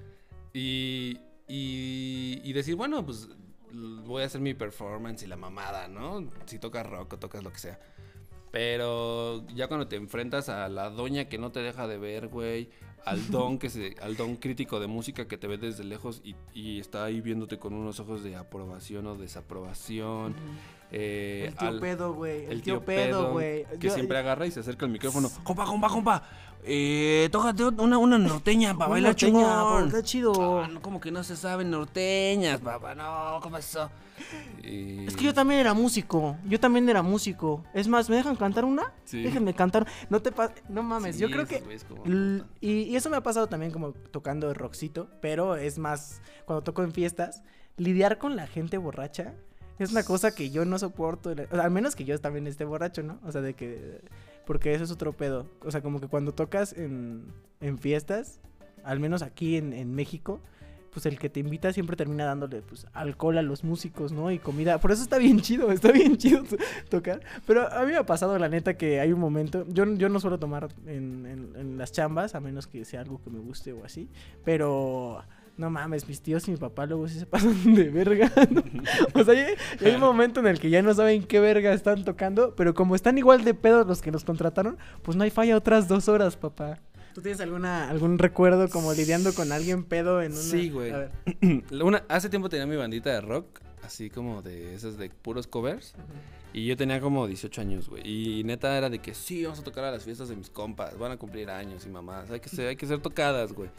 Y, 0.54 1.20
y, 1.48 2.42
y 2.44 2.54
decir, 2.54 2.75
bueno, 2.75 3.06
pues 3.06 3.30
voy 4.06 4.24
a 4.24 4.25
hacer 4.25 4.42
mi 4.42 4.54
performance 4.54 5.24
y 5.24 5.28
la 5.28 5.36
mamada, 5.36 5.88
¿no? 5.88 6.30
Si 6.46 6.60
tocas 6.60 6.86
rock 6.86 7.14
o 7.14 7.20
tocas 7.20 7.44
lo 7.44 7.52
que 7.52 7.60
sea. 7.60 7.80
Pero 8.56 9.46
ya 9.54 9.68
cuando 9.68 9.86
te 9.90 9.98
enfrentas 9.98 10.48
a 10.48 10.70
la 10.70 10.90
doña 10.90 11.26
que 11.26 11.38
no 11.38 11.52
te 11.52 11.60
deja 11.60 11.90
de 11.90 11.98
ver, 11.98 12.30
güey, 12.30 12.70
al 13.04 13.20
don 13.30 13.60
que 13.60 13.70
se, 13.70 13.96
al 14.02 14.16
don 14.16 14.38
crítico 14.38 14.80
de 14.80 14.88
música 14.88 15.28
que 15.28 15.38
te 15.38 15.46
ve 15.48 15.58
desde 15.58 15.84
lejos 15.84 16.22
y, 16.24 16.38
y 16.54 16.80
está 16.80 17.04
ahí 17.04 17.20
viéndote 17.20 17.60
con 17.60 17.74
unos 17.74 18.00
ojos 18.00 18.24
de 18.24 18.38
aprobación 18.38 19.08
o 19.08 19.18
desaprobación. 19.18 20.36
Eh, 20.98 21.46
El 21.50 21.56
tío 21.56 21.68
al- 21.68 21.80
pedo, 21.82 22.14
güey. 22.14 22.46
El, 22.46 22.52
el 22.54 22.62
tío, 22.62 22.82
pedo, 22.86 23.32
güey. 23.34 23.66
Que 23.80 23.88
Yo- 23.90 23.94
siempre 23.94 24.18
agarra 24.18 24.46
y 24.48 24.52
se 24.52 24.62
acerca 24.62 24.86
al 24.86 24.92
micrófono. 24.92 25.30
Compa, 25.44 25.66
compa, 25.66 25.90
compa. 25.90 26.24
Eh, 26.68 27.30
tócate 27.32 27.64
una, 27.66 27.98
una 28.00 28.18
norteña 28.18 28.75
para 28.75 28.90
bailar 28.90 29.12
norteña, 29.12 29.86
está 29.86 30.02
chido. 30.02 30.66
No, 30.68 30.82
como 30.82 31.00
que 31.00 31.12
no 31.12 31.24
se 31.24 31.36
saben 31.36 31.70
norteñas, 31.70 32.60
papá. 32.60 32.96
No, 32.96 33.40
¿cómo 33.44 33.58
eso? 33.58 33.92
Y- 34.64 35.06
Es 35.06 35.16
que 35.16 35.25
yo 35.25 35.34
también 35.34 35.60
era 35.60 35.74
músico. 35.74 36.38
Yo 36.46 36.60
también 36.60 36.88
era 36.90 37.04
músico. 37.04 37.64
Es 37.74 37.88
más, 37.88 38.10
¿me 38.10 38.16
dejan 38.16 38.36
cantar 38.36 38.66
una? 38.66 38.94
Sí. 39.04 39.22
Déjenme 39.22 39.54
cantar. 39.54 39.86
No 40.10 40.22
te 40.22 40.32
pa- 40.32 40.54
No 40.70 40.82
mames, 40.82 41.18
Sí, 41.18 41.22
yo 41.22 41.30
creo 41.30 41.46
que. 41.46 41.62
como 41.88 42.04
y 42.62 42.96
eso 42.96 43.10
me 43.12 43.18
ha 43.18 43.22
pasado 43.22 43.48
también 43.48 43.72
como 43.72 43.92
tocando 43.92 44.52
rockcito. 44.54 45.08
Pero 45.22 45.58
es 45.58 45.78
más, 45.78 46.22
cuando 46.46 46.64
toco 46.64 46.82
en 46.84 46.94
fiestas, 46.94 47.44
lidiar 47.78 48.18
con 48.18 48.36
la 48.36 48.48
gente 48.48 48.78
borracha. 48.78 49.34
Es 49.79 49.91
una 49.91 50.03
cosa 50.03 50.34
que 50.34 50.50
yo 50.50 50.63
no 50.65 50.79
soporto. 50.79 51.34
al 51.51 51.72
menos 51.72 51.96
que 51.96 52.05
yo 52.05 52.17
también 52.20 52.48
esté 52.48 52.63
borracho, 52.65 53.03
¿no? 53.03 53.20
O 53.25 53.32
sea, 53.32 53.41
de 53.41 53.53
que. 53.53 54.01
Porque 54.46 54.74
eso 54.74 54.84
es 54.84 54.91
otro 54.91 55.13
pedo. 55.13 55.48
O 55.62 55.72
sea, 55.72 55.82
como 55.82 56.00
que 56.00 56.08
cuando 56.08 56.34
tocas 56.34 56.74
en, 56.74 57.24
en 57.62 57.77
fiestas, 57.79 58.39
al 58.84 59.00
menos 59.00 59.22
aquí 59.22 59.58
en, 59.58 59.74
en 59.74 59.94
México, 59.96 60.39
pues 60.91 61.05
el 61.08 61.20
que 61.20 61.29
te 61.29 61.41
invita 61.41 61.74
siempre 61.74 61.98
termina 61.98 62.24
dándole 62.24 62.62
pues 62.62 62.88
alcohol 62.94 63.38
a 63.38 63.41
los 63.41 63.65
músicos, 63.65 64.13
¿no? 64.13 64.32
Y 64.32 64.39
comida. 64.39 64.79
Por 64.79 64.91
eso 64.94 65.01
está 65.03 65.17
bien 65.17 65.41
chido, 65.41 65.70
está 65.72 65.91
bien 65.91 66.15
chido 66.17 66.44
to- 66.44 66.55
tocar. 66.89 67.20
Pero 67.46 67.70
a 67.70 67.82
mí 67.84 67.91
me 67.91 67.98
ha 67.98 68.05
pasado 68.05 68.38
la 68.39 68.48
neta 68.48 68.75
que 68.77 69.01
hay 69.01 69.12
un 69.12 69.20
momento. 69.20 69.65
Yo, 69.67 69.84
yo 69.96 70.08
no 70.08 70.20
suelo 70.22 70.39
tomar 70.39 70.70
en- 70.86 71.25
en 71.55 71.77
las 71.77 71.91
chambas, 71.91 72.34
a 72.36 72.39
menos 72.39 72.67
que 72.67 72.86
sea 72.86 73.01
algo 73.01 73.22
que 73.22 73.29
me 73.29 73.39
guste 73.39 73.74
o 73.74 73.84
así. 73.84 74.08
Pero. 74.46 75.22
No 75.58 75.70
mames, 75.70 76.08
mis 76.08 76.22
tíos 76.22 76.48
y 76.48 76.52
mi 76.52 76.58
papá 76.58 76.86
luego 76.86 77.08
sí 77.08 77.18
se 77.20 77.26
pasan 77.28 77.74
de 77.76 77.90
verga. 77.90 78.32
¿no? 78.52 78.62
O 79.14 79.24
sea, 79.24 79.34
hay, 79.34 79.56
hay 79.86 79.96
un 79.96 80.02
momento 80.02 80.40
en 80.42 80.48
el 80.48 80.60
que 80.60 80.70
ya 80.70 80.82
no 80.82 80.94
saben 80.94 81.24
qué 81.24 81.40
verga 81.40 81.72
están 81.74 82.04
tocando, 82.04 82.56
pero 82.56 82.74
como 82.74 82.96
están 82.96 83.18
igual 83.18 83.44
de 83.46 83.54
pedos 83.54 83.88
los 83.88 84.02
que 84.02 84.12
nos 84.12 84.24
contrataron, 84.26 84.78
pues 85.02 85.16
no 85.18 85.24
hay 85.24 85.30
falla 85.30 85.56
otras 85.56 85.88
dos 85.88 86.10
horas, 86.10 86.36
papá. 86.36 86.80
¿Tú 87.14 87.22
tienes 87.22 87.40
alguna 87.40 87.90
algún 87.90 88.20
recuerdo 88.20 88.68
como 88.68 88.92
lidiando 88.94 89.34
con 89.34 89.54
alguien 89.54 89.86
pedo 89.86 90.22
en 90.22 90.34
una... 90.34 90.42
Sí, 90.42 90.70
güey. 90.70 90.92
A 90.92 90.98
ver. 90.98 91.12
Una- 91.82 92.04
hace 92.10 92.28
tiempo 92.30 92.50
tenía 92.50 92.66
mi 92.66 92.76
bandita 92.76 93.10
de 93.12 93.22
rock, 93.22 93.62
así 93.84 94.10
como 94.10 94.42
de 94.42 94.76
esas 94.76 94.98
de 94.98 95.10
puros 95.10 95.48
covers. 95.48 95.96
Y 96.52 96.66
yo 96.66 96.76
tenía 96.76 97.00
como 97.00 97.26
18 97.28 97.62
años, 97.62 97.88
güey. 97.90 98.02
Y 98.06 98.44
neta 98.44 98.78
era 98.78 98.90
de 98.90 99.00
que 99.00 99.14
sí, 99.14 99.44
vamos 99.44 99.60
a 99.60 99.64
tocar 99.64 99.86
a 99.86 99.92
las 99.92 100.04
fiestas 100.04 100.28
de 100.28 100.36
mis 100.36 100.50
compas. 100.50 100.98
Van 100.98 101.14
a 101.14 101.18
cumplir 101.18 101.50
años 101.50 101.86
y 101.86 101.90
mamás. 101.90 102.30
Hay 102.32 102.42
que 102.42 102.50
ser, 102.50 102.68
hay 102.68 102.76
que 102.76 102.86
ser 102.86 103.00
tocadas, 103.00 103.54
güey. 103.54 103.70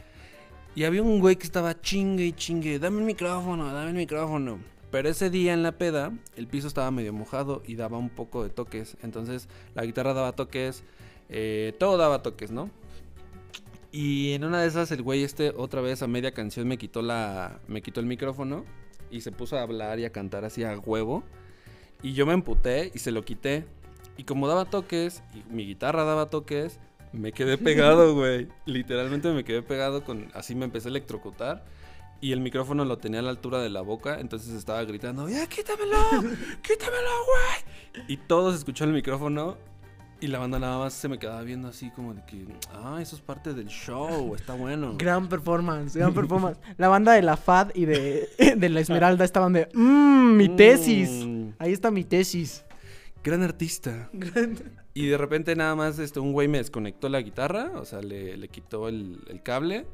Y 0.77 0.83
había 0.83 1.01
un 1.01 1.19
güey 1.19 1.37
que 1.37 1.45
estaba 1.47 1.81
chingue 1.81 2.23
y 2.23 2.33
chingue. 2.33 2.77
Dame 2.77 2.99
el 2.99 3.05
micrófono, 3.05 3.73
dame 3.73 3.89
el 3.89 3.95
micrófono. 3.95 4.59
Pero 4.91 5.09
ese 5.09 5.31
día 5.31 5.55
en 5.55 5.63
la 5.63 5.71
peda, 5.71 6.13
el 6.35 6.45
piso 6.45 6.67
estaba 6.67 6.91
medio 6.91 7.11
mojado 7.13 7.63
y 7.65 7.73
daba 7.73 7.97
un 7.97 8.11
poco 8.11 8.43
de 8.43 8.51
toques. 8.51 8.95
Entonces 9.01 9.49
la 9.73 9.83
guitarra 9.85 10.13
daba 10.13 10.33
toques, 10.33 10.83
eh, 11.29 11.73
todo 11.79 11.97
daba 11.97 12.21
toques, 12.21 12.51
¿no? 12.51 12.69
Y 13.91 14.33
en 14.33 14.43
una 14.43 14.61
de 14.61 14.67
esas 14.67 14.91
el 14.91 15.01
güey 15.01 15.23
este 15.23 15.51
otra 15.57 15.81
vez 15.81 16.03
a 16.03 16.07
media 16.07 16.31
canción 16.31 16.67
me 16.67 16.77
quitó 16.77 17.01
la 17.01 17.59
me 17.67 17.81
quitó 17.81 17.99
el 17.99 18.05
micrófono 18.05 18.63
y 19.09 19.21
se 19.21 19.31
puso 19.31 19.57
a 19.57 19.63
hablar 19.63 19.97
y 19.97 20.05
a 20.05 20.11
cantar 20.11 20.45
así 20.45 20.63
a 20.63 20.77
huevo 20.77 21.23
y 22.03 22.13
yo 22.13 22.27
me 22.27 22.33
emputé 22.33 22.91
y 22.93 22.99
se 22.99 23.09
lo 23.09 23.25
quité 23.25 23.65
y 24.15 24.25
como 24.25 24.47
daba 24.47 24.65
toques 24.65 25.23
y 25.33 25.51
mi 25.51 25.65
guitarra 25.65 26.03
daba 26.03 26.29
toques 26.29 26.79
me 27.13 27.31
quedé 27.31 27.57
pegado, 27.57 28.13
güey. 28.15 28.47
Literalmente 28.65 29.31
me 29.31 29.43
quedé 29.43 29.61
pegado 29.61 30.03
con 30.03 30.27
así 30.33 30.55
me 30.55 30.65
empecé 30.65 30.87
a 30.87 30.91
electrocutar 30.91 31.65
y 32.19 32.31
el 32.31 32.39
micrófono 32.41 32.83
lo 32.85 32.97
tenía 32.97 33.19
a 33.19 33.23
la 33.23 33.29
altura 33.29 33.59
de 33.61 33.69
la 33.69 33.81
boca, 33.81 34.19
entonces 34.19 34.53
estaba 34.55 34.83
gritando, 34.85 35.29
"Ya 35.29 35.45
quítamelo, 35.47 35.97
quítamelo, 36.61 37.09
güey." 37.25 38.05
Y 38.07 38.17
todos 38.17 38.55
escucharon 38.55 38.93
el 38.93 38.95
micrófono 39.01 39.57
y 40.19 40.25
la 40.27 40.39
banda 40.39 40.57
nada 40.57 40.79
más 40.79 40.93
se 40.93 41.07
me 41.07 41.19
quedaba 41.19 41.43
viendo 41.43 41.67
así 41.67 41.91
como 41.91 42.15
de 42.15 42.23
que, 42.25 42.43
ah, 42.73 42.97
eso 42.99 43.15
es 43.15 43.21
parte 43.21 43.53
del 43.53 43.67
show, 43.67 44.33
está 44.33 44.55
bueno. 44.55 44.95
Gran 44.97 45.29
performance, 45.29 45.95
gran 45.95 46.11
performance. 46.11 46.57
La 46.77 46.87
banda 46.87 47.13
de 47.13 47.21
la 47.21 47.37
FAD 47.37 47.69
y 47.75 47.85
de, 47.85 48.27
de 48.57 48.69
la 48.69 48.79
Esmeralda 48.79 49.23
estaban 49.23 49.53
de, 49.53 49.69
mmm, 49.75 50.35
mi 50.35 50.49
tesis. 50.49 51.09
Mm, 51.23 51.49
Ahí 51.59 51.71
está 51.71 51.91
mi 51.91 52.03
tesis. 52.03 52.65
gran 53.23 53.43
artista. 53.43 54.09
Y 54.97 55.05
de 55.05 55.17
repente 55.19 55.55
nada 55.55 55.75
más 55.75 55.99
este, 55.99 56.19
un 56.19 56.33
güey 56.33 56.47
me 56.47 56.57
desconectó 56.57 57.07
la 57.07 57.21
guitarra, 57.21 57.71
o 57.75 57.85
sea, 57.85 58.01
le, 58.01 58.35
le 58.35 58.47
quitó 58.47 58.89
el, 58.89 59.19
el 59.27 59.43
cable 59.43 59.85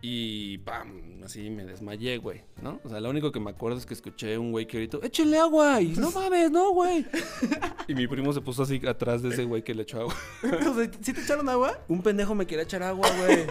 y 0.00 0.58
¡pam! 0.58 1.22
Así 1.24 1.50
me 1.50 1.64
desmayé, 1.64 2.18
güey, 2.18 2.42
¿no? 2.62 2.78
O 2.84 2.88
sea, 2.88 3.00
lo 3.00 3.10
único 3.10 3.32
que 3.32 3.40
me 3.40 3.50
acuerdo 3.50 3.78
es 3.78 3.84
que 3.84 3.94
escuché 3.94 4.38
un 4.38 4.52
güey 4.52 4.68
que 4.68 4.78
gritó, 4.78 5.02
¡échenle 5.02 5.38
agua! 5.38 5.80
Y 5.80 5.88
no 5.96 6.10
mames, 6.12 6.52
no, 6.52 6.70
güey. 6.72 7.04
y 7.88 7.96
mi 7.96 8.06
primo 8.06 8.32
se 8.32 8.42
puso 8.42 8.62
así 8.62 8.80
atrás 8.86 9.22
de 9.22 9.30
ese 9.30 9.42
güey 9.42 9.64
que 9.64 9.74
le 9.74 9.82
echó 9.82 10.02
agua. 10.02 10.14
O 10.70 10.74
sea, 10.74 10.88
¿Sí 11.00 11.12
te 11.12 11.20
echaron 11.20 11.48
agua? 11.48 11.76
Un 11.88 12.00
pendejo 12.00 12.36
me 12.36 12.46
quería 12.46 12.62
echar 12.62 12.84
agua, 12.84 13.08
güey. 13.10 13.46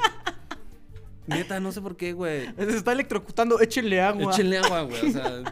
Neta, 1.28 1.60
no 1.60 1.74
sé 1.74 1.82
por 1.82 1.98
qué, 1.98 2.14
güey. 2.14 2.46
Se 2.56 2.78
está 2.78 2.94
electrocutando, 2.94 3.60
échenle 3.60 4.00
agua. 4.00 4.32
Échenle 4.32 4.60
agua, 4.60 4.84
güey. 4.84 5.10
O 5.10 5.12
sea, 5.12 5.44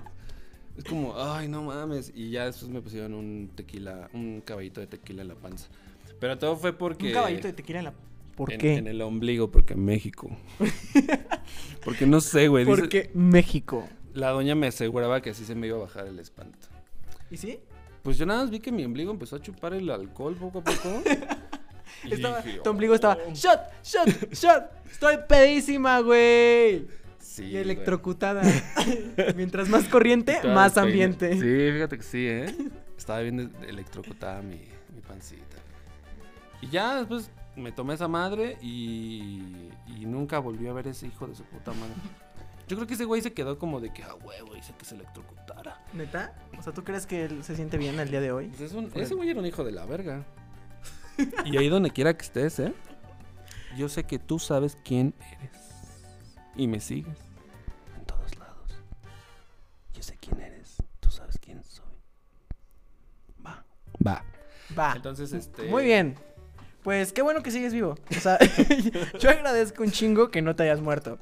es 0.83 0.89
como, 0.89 1.13
ay, 1.17 1.47
no 1.47 1.63
mames. 1.63 2.11
Y 2.15 2.31
ya 2.31 2.45
después 2.45 2.69
me 2.71 2.81
pusieron 2.81 3.13
un 3.13 3.51
tequila, 3.55 4.09
un 4.13 4.41
caballito 4.41 4.81
de 4.81 4.87
tequila 4.87 5.21
en 5.21 5.27
la 5.29 5.35
panza. 5.35 5.67
Pero 6.19 6.37
todo 6.37 6.55
fue 6.57 6.73
porque. 6.73 7.07
Un 7.07 7.13
caballito 7.13 7.47
de 7.47 7.53
tequila 7.53 7.79
en 7.79 7.85
la... 7.85 7.93
¿Por 8.35 8.51
en, 8.53 8.59
qué? 8.59 8.75
En 8.75 8.87
el 8.87 9.01
ombligo, 9.01 9.51
porque 9.51 9.73
en 9.73 9.85
México. 9.85 10.29
porque 11.83 12.05
no 12.05 12.21
sé, 12.21 12.47
güey. 12.47 12.65
dice- 12.65 12.79
Porque 12.81 13.11
México. 13.13 13.87
La 14.13 14.29
doña 14.31 14.55
me 14.55 14.67
aseguraba 14.67 15.21
que 15.21 15.29
así 15.31 15.45
se 15.45 15.55
me 15.55 15.67
iba 15.67 15.77
a 15.77 15.81
bajar 15.81 16.07
el 16.07 16.19
espanto. 16.19 16.67
¿Y 17.29 17.37
sí? 17.37 17.59
Pues 18.03 18.17
yo 18.17 18.25
nada 18.25 18.41
más 18.41 18.49
vi 18.49 18.59
que 18.59 18.71
mi 18.71 18.83
ombligo 18.83 19.11
empezó 19.11 19.35
a 19.35 19.41
chupar 19.41 19.73
el 19.73 19.89
alcohol 19.89 20.35
poco 20.35 20.59
a 20.59 20.63
poco. 20.63 21.01
Estaba, 22.09 22.41
dije, 22.41 22.59
tu 22.63 22.69
ombligo 22.69 22.95
estaba, 22.95 23.17
"Oh". 23.27 23.33
shot, 23.33 23.59
shot, 23.83 24.33
shot. 24.33 24.63
Estoy 24.89 25.17
pedísima, 25.27 25.99
güey. 25.99 26.87
Sí, 27.21 27.45
y 27.45 27.57
electrocutada. 27.57 28.41
Mientras 29.35 29.69
más 29.69 29.85
corriente, 29.87 30.39
más 30.43 30.77
ambiente. 30.77 31.33
Sí, 31.33 31.71
fíjate 31.73 31.97
que 31.97 32.03
sí, 32.03 32.27
¿eh? 32.27 32.55
Estaba 32.97 33.19
bien 33.21 33.51
electrocutada 33.67 34.41
mi, 34.41 34.61
mi 34.93 35.01
pancita. 35.07 35.57
Y 36.61 36.67
ya 36.67 36.95
después 36.97 37.29
me 37.55 37.71
tomé 37.71 37.95
esa 37.95 38.07
madre 38.07 38.57
y, 38.61 39.69
y 39.87 40.05
nunca 40.05 40.39
volví 40.39 40.67
a 40.67 40.73
ver 40.73 40.87
ese 40.87 41.07
hijo 41.07 41.27
de 41.27 41.35
su 41.35 41.43
puta 41.43 41.71
madre. 41.73 41.93
Yo 42.67 42.77
creo 42.77 42.87
que 42.87 42.93
ese 42.93 43.05
güey 43.05 43.21
se 43.21 43.33
quedó 43.33 43.57
como 43.59 43.81
de 43.81 43.91
que, 43.91 44.03
ah, 44.03 44.15
huevo, 44.23 44.55
hice 44.55 44.73
que 44.77 44.85
se 44.85 44.95
electrocutara. 44.95 45.83
¿Neta? 45.93 46.33
O 46.57 46.61
sea, 46.63 46.71
¿tú 46.73 46.83
crees 46.83 47.05
que 47.05 47.25
él 47.25 47.43
se 47.43 47.55
siente 47.55 47.77
bien 47.77 47.99
el 47.99 48.09
día 48.09 48.21
de 48.21 48.31
hoy? 48.31 48.47
Pues 48.47 48.61
es 48.61 48.73
un- 48.73 48.89
Por 48.89 49.01
ese 49.01 49.15
güey 49.15 49.29
era 49.29 49.39
un 49.39 49.45
hijo 49.45 49.63
de 49.63 49.71
la 49.71 49.85
verga. 49.85 50.23
Y 51.45 51.57
ahí 51.57 51.67
donde 51.67 51.89
quiera 51.91 52.15
que 52.15 52.23
estés, 52.23 52.59
¿eh? 52.59 52.73
Yo 53.77 53.89
sé 53.89 54.03
que 54.05 54.19
tú 54.19 54.39
sabes 54.39 54.77
quién 54.85 55.13
eres. 55.39 55.51
Y 56.55 56.67
me 56.67 56.79
sigues 56.79 57.17
en 57.97 58.05
todos 58.05 58.37
lados. 58.37 58.71
Yo 59.93 60.03
sé 60.03 60.17
quién 60.19 60.39
eres. 60.41 60.77
Tú 60.99 61.09
sabes 61.11 61.37
quién 61.39 61.63
soy. 61.63 61.85
Va. 63.45 63.63
Va. 64.05 64.23
Va. 64.77 64.93
Entonces, 64.95 65.31
este. 65.33 65.63
Muy 65.63 65.85
bien. 65.85 66.15
Pues 66.83 67.13
qué 67.13 67.21
bueno 67.21 67.43
que 67.43 67.51
sigues 67.51 67.73
vivo. 67.73 67.95
O 68.09 68.19
sea, 68.19 68.37
yo 69.19 69.29
agradezco 69.29 69.83
un 69.83 69.91
chingo 69.91 70.29
que 70.31 70.41
no 70.41 70.55
te 70.55 70.63
hayas 70.63 70.81
muerto. 70.81 71.19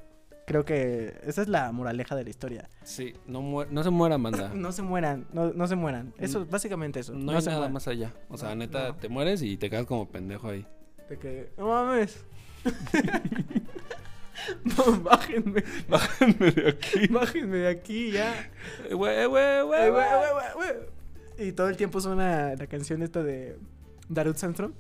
Creo 0.48 0.66
que 0.66 1.20
esa 1.26 1.44
es 1.44 1.48
la 1.48 1.72
moraleja 1.72 2.16
de 2.16 2.24
la 2.24 2.30
historia. 2.32 2.70
Sí, 2.84 3.14
no, 3.28 3.42
muer- 3.42 3.68
no 3.70 3.84
se 3.84 3.90
muera, 3.92 4.18
manda. 4.18 4.50
No 4.56 4.72
se 4.72 4.82
mueran, 4.82 5.28
no, 5.32 5.54
no 5.54 5.68
se 5.68 5.76
mueran. 5.76 6.12
Eso, 6.18 6.46
básicamente 6.48 7.02
eso. 7.02 7.14
No, 7.14 7.34
hay 7.34 7.42
se 7.42 7.48
nada 7.50 7.60
mueran. 7.60 7.74
más 7.74 7.88
allá. 7.88 8.14
O 8.30 8.38
sea, 8.38 8.50
No, 8.50 8.56
neta, 8.56 8.88
no. 8.90 8.96
te 8.96 9.10
mueres 9.10 9.42
y 9.44 9.58
te 9.58 9.70
quedas 9.70 9.86
como 9.86 10.08
pendejo 10.10 10.50
ahí. 10.50 10.66
De 11.08 11.20
que, 11.20 11.52
no 11.58 11.68
mames. 11.68 12.24
bájenme. 15.04 15.64
Bájenme 15.88 16.52
de 16.52 16.70
aquí. 16.70 17.08
Bájenme 17.08 17.58
de 17.58 17.68
aquí 17.68 18.12
ya. 18.12 18.50
Eh, 18.90 18.96
Eh. 20.68 20.90
Y 21.48 21.52
todo 21.54 21.70
el 21.70 21.78
tiempo 21.78 22.02
suena 22.02 22.56
la 22.56 22.68
canción 22.68 23.02
esta 23.02 23.24
de 23.24 23.58
Darut 24.10 24.36
Sandstrom. 24.36 24.74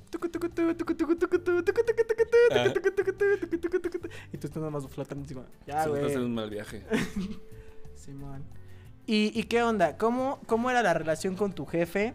Y 4.34 4.38
tú 4.38 4.48
estás 4.48 4.58
nada 4.58 4.70
más 4.70 4.88
flotando 4.88 5.24
encima. 5.24 5.46
Ya, 5.66 5.88
güey. 5.88 6.16
un 6.16 6.34
mal 6.34 6.50
viaje. 6.50 6.84
Simón. 7.96 8.44
¿Y, 9.06 9.32
¿Y 9.40 9.44
qué 9.44 9.64
onda? 9.64 9.98
¿Cómo, 9.98 10.40
¿Cómo 10.46 10.70
era 10.70 10.84
la 10.84 10.94
relación 10.94 11.36
con 11.36 11.54
tu 11.54 11.66
jefe 11.66 12.14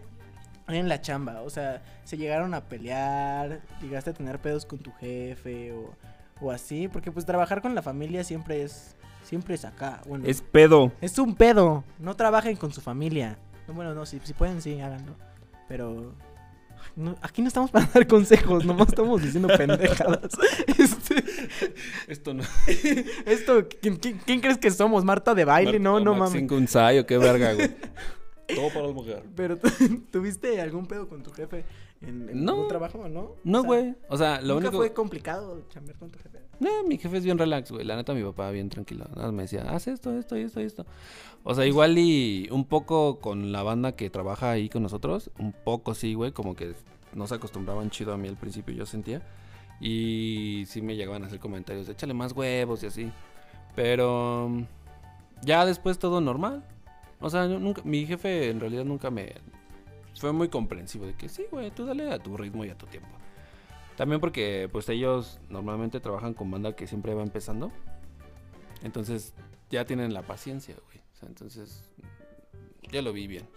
en 0.68 0.88
la 0.88 1.00
chamba, 1.00 1.42
o 1.42 1.50
sea, 1.50 1.82
se 2.04 2.16
llegaron 2.16 2.54
a 2.54 2.62
pelear, 2.62 3.60
llegaste 3.82 4.10
a 4.10 4.14
tener 4.14 4.38
pedos 4.38 4.64
con 4.64 4.78
tu 4.78 4.92
jefe 4.92 5.72
o, 5.72 5.94
o 6.44 6.50
así, 6.50 6.88
porque 6.88 7.10
pues 7.12 7.24
trabajar 7.26 7.62
con 7.62 7.74
la 7.74 7.82
familia 7.82 8.22
siempre 8.24 8.62
es, 8.62 8.94
siempre 9.22 9.54
es 9.54 9.64
acá, 9.64 10.00
bueno, 10.06 10.24
Es 10.26 10.42
pedo. 10.42 10.92
es 11.00 11.18
un 11.18 11.34
pedo, 11.34 11.84
no 11.98 12.14
trabajen 12.16 12.56
con 12.56 12.72
su 12.72 12.80
familia, 12.80 13.38
no, 13.68 13.74
bueno, 13.74 13.94
no, 13.94 14.04
si, 14.06 14.20
si 14.24 14.32
pueden 14.34 14.60
sí, 14.60 14.80
háganlo, 14.80 15.14
pero 15.68 16.12
no- 16.96 17.16
aquí 17.22 17.40
no 17.42 17.48
estamos 17.48 17.70
para 17.72 17.86
dar 17.86 18.06
consejos, 18.06 18.64
nomás 18.64 18.88
estamos 18.88 19.22
diciendo 19.22 19.48
pendejadas, 19.58 20.30
Este, 20.78 21.24
Esto 22.08 22.34
no. 22.34 22.42
esto, 23.26 23.66
¿quién, 23.80 23.96
quién- 23.96 24.18
quién 24.24 24.40
crees 24.40 24.58
que 24.58 24.70
somos? 24.70 25.04
Marta 25.04 25.34
de 25.34 25.44
baile, 25.44 25.78
no, 25.78 26.00
no 26.00 26.14
mames. 26.14 26.32
Cinco 26.40 26.56
ensayo, 26.56 27.06
qué 27.06 27.16
verga, 27.18 27.54
güey. 27.54 27.74
Todo 28.54 28.68
para 28.68 28.82
las 28.86 28.94
mujeres. 28.94 29.22
Pero 29.34 29.56
¿tú- 29.56 29.68
¿tuviste 30.12 30.60
algún 30.60 30.86
pedo 30.86 31.08
con 31.08 31.22
tu 31.22 31.30
jefe 31.32 31.64
en, 32.08 32.28
en 32.28 32.44
No. 32.44 32.52
algún 32.52 32.68
trabajo 32.68 33.08
no? 33.08 33.32
No, 33.44 33.58
O 33.58 33.62
sea, 33.62 33.66
güey. 33.68 33.94
O 34.08 34.16
sea, 34.16 34.40
lo 34.40 34.54
¿Nunca 34.54 34.68
único. 34.68 34.76
fue 34.78 34.92
complicado 34.92 35.62
chambear 35.70 35.98
con 35.98 36.10
tu 36.10 36.18
jefe? 36.18 36.38
No, 36.60 36.84
mi 36.86 36.98
jefe 36.98 37.16
es 37.16 37.24
bien 37.24 37.36
relax, 37.38 37.70
güey. 37.72 37.84
La 37.84 37.96
neta, 37.96 38.14
mi 38.14 38.22
papá 38.22 38.50
bien 38.50 38.68
tranquilo. 38.68 39.06
Nada 39.16 39.32
me 39.32 39.42
decía, 39.42 39.62
haz 39.70 39.88
esto, 39.88 40.16
esto, 40.16 40.36
esto, 40.36 40.60
esto. 40.60 40.86
O 41.42 41.54
sea, 41.54 41.66
igual 41.66 41.98
y 41.98 42.48
un 42.50 42.64
poco 42.64 43.18
con 43.20 43.50
la 43.52 43.62
banda 43.62 43.92
que 43.96 44.08
trabaja 44.10 44.52
ahí 44.52 44.68
con 44.68 44.82
nosotros. 44.82 45.30
Un 45.38 45.52
poco 45.52 45.94
sí, 45.94 46.14
güey. 46.14 46.32
Como 46.32 46.54
que 46.54 46.74
no 47.14 47.26
se 47.26 47.34
acostumbraban 47.34 47.90
chido 47.90 48.12
a 48.12 48.16
mí 48.16 48.28
al 48.28 48.36
principio, 48.36 48.74
yo 48.74 48.86
sentía. 48.86 49.20
Y 49.80 50.64
sí 50.68 50.80
me 50.80 50.94
llegaban 50.96 51.24
a 51.24 51.26
hacer 51.26 51.40
comentarios, 51.40 51.86
de, 51.86 51.92
échale 51.92 52.14
más 52.14 52.32
huevos 52.32 52.82
y 52.84 52.86
así. 52.86 53.12
Pero 53.74 54.48
mm, 54.48 54.62
ya 55.44 55.66
después 55.66 55.98
todo 55.98 56.20
normal. 56.20 56.64
O 57.20 57.28
sea, 57.30 57.46
nunca, 57.48 57.82
mi 57.84 58.06
jefe 58.06 58.50
en 58.50 58.60
realidad 58.60 58.84
nunca 58.84 59.10
me... 59.10 59.32
Fue 60.18 60.32
muy 60.32 60.48
comprensivo 60.48 61.06
de 61.06 61.14
que 61.14 61.28
sí, 61.28 61.46
güey, 61.50 61.70
tú 61.70 61.86
dale 61.86 62.10
a 62.12 62.18
tu 62.18 62.36
ritmo 62.36 62.64
y 62.64 62.70
a 62.70 62.78
tu 62.78 62.86
tiempo. 62.86 63.10
También 63.96 64.20
porque 64.20 64.68
pues 64.72 64.88
ellos 64.88 65.40
normalmente 65.48 66.00
trabajan 66.00 66.34
con 66.34 66.50
banda 66.50 66.74
que 66.74 66.86
siempre 66.86 67.14
va 67.14 67.22
empezando. 67.22 67.70
Entonces 68.82 69.34
ya 69.70 69.84
tienen 69.84 70.12
la 70.12 70.22
paciencia, 70.22 70.76
güey. 70.86 70.98
O 71.12 71.16
sea, 71.16 71.28
entonces 71.28 71.84
ya 72.90 73.02
lo 73.02 73.12
vi 73.12 73.26
bien. 73.26 73.48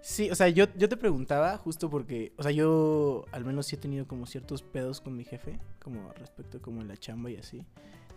Sí, 0.00 0.30
o 0.30 0.34
sea, 0.34 0.48
yo, 0.48 0.66
yo 0.76 0.88
te 0.88 0.98
preguntaba 0.98 1.56
justo 1.56 1.88
porque, 1.88 2.34
o 2.36 2.42
sea, 2.42 2.52
yo 2.52 3.24
al 3.32 3.44
menos 3.44 3.66
sí 3.66 3.76
he 3.76 3.78
tenido 3.78 4.06
como 4.06 4.26
ciertos 4.26 4.62
pedos 4.62 5.00
con 5.00 5.16
mi 5.16 5.24
jefe, 5.24 5.58
como 5.82 6.12
respecto 6.12 6.60
como 6.60 6.82
en 6.82 6.88
la 6.88 6.96
chamba 6.96 7.30
y 7.30 7.36
así. 7.36 7.64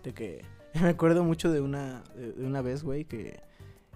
De 0.04 0.14
que 0.14 0.44
me 0.82 0.90
acuerdo 0.90 1.24
mucho 1.24 1.52
de 1.52 1.62
una, 1.62 2.04
de, 2.16 2.46
una 2.46 2.62
vez, 2.62 2.84
güey, 2.84 3.06
que 3.06 3.40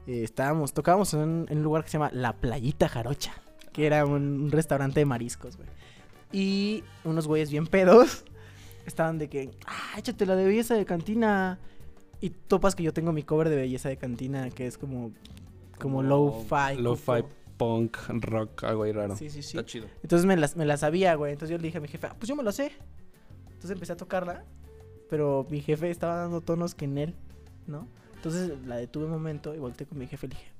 eh, 0.08 0.24
estábamos, 0.24 0.74
tocábamos 0.74 1.14
en 1.14 1.48
un 1.50 1.64
lugar 1.64 1.84
que 1.84 1.90
se 1.90 1.98
llama 1.98 2.12
La 2.14 2.38
Playita 2.38 2.88
Jarocha, 2.88 3.34
que 3.74 3.86
era 3.86 4.06
un, 4.06 4.52
restaurante 4.52 5.00
de 5.00 5.06
mariscos, 5.06 5.58
güey. 5.58 5.70
Y 6.32 6.84
unos 7.04 7.28
güeyes 7.28 7.52
bien 7.52 7.68
pedos 7.68 8.24
estaban 8.86 9.18
de 9.18 9.30
que, 9.30 9.52
ah, 9.66 9.98
échate 9.98 10.26
la 10.26 10.36
de 10.36 10.46
belleza 10.46 10.76
de 10.76 10.86
cantina. 10.86 11.60
Y 12.20 12.30
topas 12.30 12.76
que 12.76 12.84
yo 12.84 12.94
tengo 12.94 13.12
mi 13.12 13.24
cover 13.24 13.50
de 13.50 13.56
belleza 13.56 13.90
de 13.90 13.98
cantina, 13.98 14.50
que 14.52 14.68
es 14.68 14.78
como, 14.78 15.12
como 15.80 16.04
low-fi. 16.04 16.78
Lo-fi, 16.78 17.06
como- 17.06 17.42
punk, 17.62 17.98
rock, 18.10 18.64
algo 18.64 18.84
ahí 18.84 18.92
raro. 18.92 19.16
Sí, 19.16 19.30
sí, 19.30 19.44
sí. 19.44 19.56
Está 19.56 19.66
chido. 19.66 19.88
Entonces 20.02 20.26
me 20.26 20.36
la, 20.36 20.50
me 20.56 20.66
la 20.66 20.78
sabía, 20.78 21.14
güey. 21.14 21.34
Entonces 21.34 21.52
yo 21.52 21.58
le 21.58 21.64
dije 21.64 21.78
a 21.78 21.82
mi 21.82 21.88
jefe, 21.88 22.08
ah, 22.08 22.16
pues 22.18 22.28
yo 22.28 22.36
me 22.36 22.42
lo 22.42 22.52
sé. 22.52 22.72
Entonces 23.46 23.72
empecé 23.72 23.94
a 23.94 23.98
tocarla, 23.98 24.44
pero 25.12 25.46
mi 25.52 25.62
jefe 25.62 25.92
estaba 25.92 26.16
dando 26.16 26.42
tonos 26.42 26.74
que 26.74 26.86
en 26.86 26.98
él, 26.98 27.16
¿no? 27.68 27.88
Entonces 28.16 28.54
la 28.66 28.78
detuve 28.78 29.06
un 29.06 29.12
momento 29.12 29.54
y 29.54 29.60
volteé 29.60 29.86
con 29.86 30.00
mi 30.00 30.08
jefe 30.08 30.26
y 30.26 30.30
le 30.30 30.36
dije. 30.36 30.52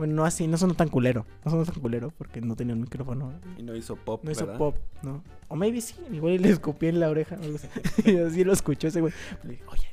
Bueno, 0.00 0.14
no 0.14 0.24
así, 0.24 0.46
no 0.46 0.56
sonó 0.56 0.72
tan 0.72 0.88
culero. 0.88 1.26
No 1.44 1.50
sonó 1.50 1.66
tan 1.66 1.74
culero 1.74 2.10
porque 2.16 2.40
no 2.40 2.56
tenía 2.56 2.72
un 2.72 2.80
micrófono. 2.80 3.34
Y 3.58 3.62
no 3.62 3.76
hizo 3.76 3.96
pop, 3.96 4.24
No 4.24 4.30
hizo 4.30 4.46
¿verdad? 4.46 4.56
pop, 4.58 4.76
¿no? 5.02 5.22
O 5.48 5.56
maybe 5.56 5.82
sí, 5.82 5.94
igual 6.10 6.40
le 6.40 6.48
escupí 6.48 6.86
en 6.86 7.00
la 7.00 7.10
oreja. 7.10 7.36
Y 8.06 8.16
así 8.16 8.42
lo 8.42 8.54
escuchó 8.54 8.88
ese 8.88 9.02
güey. 9.02 9.12
Le 9.42 9.50
dije, 9.50 9.64
oye, 9.66 9.88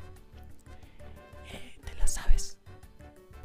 eh, 1.52 1.76
¿te 1.84 1.94
la 2.00 2.08
sabes? 2.08 2.58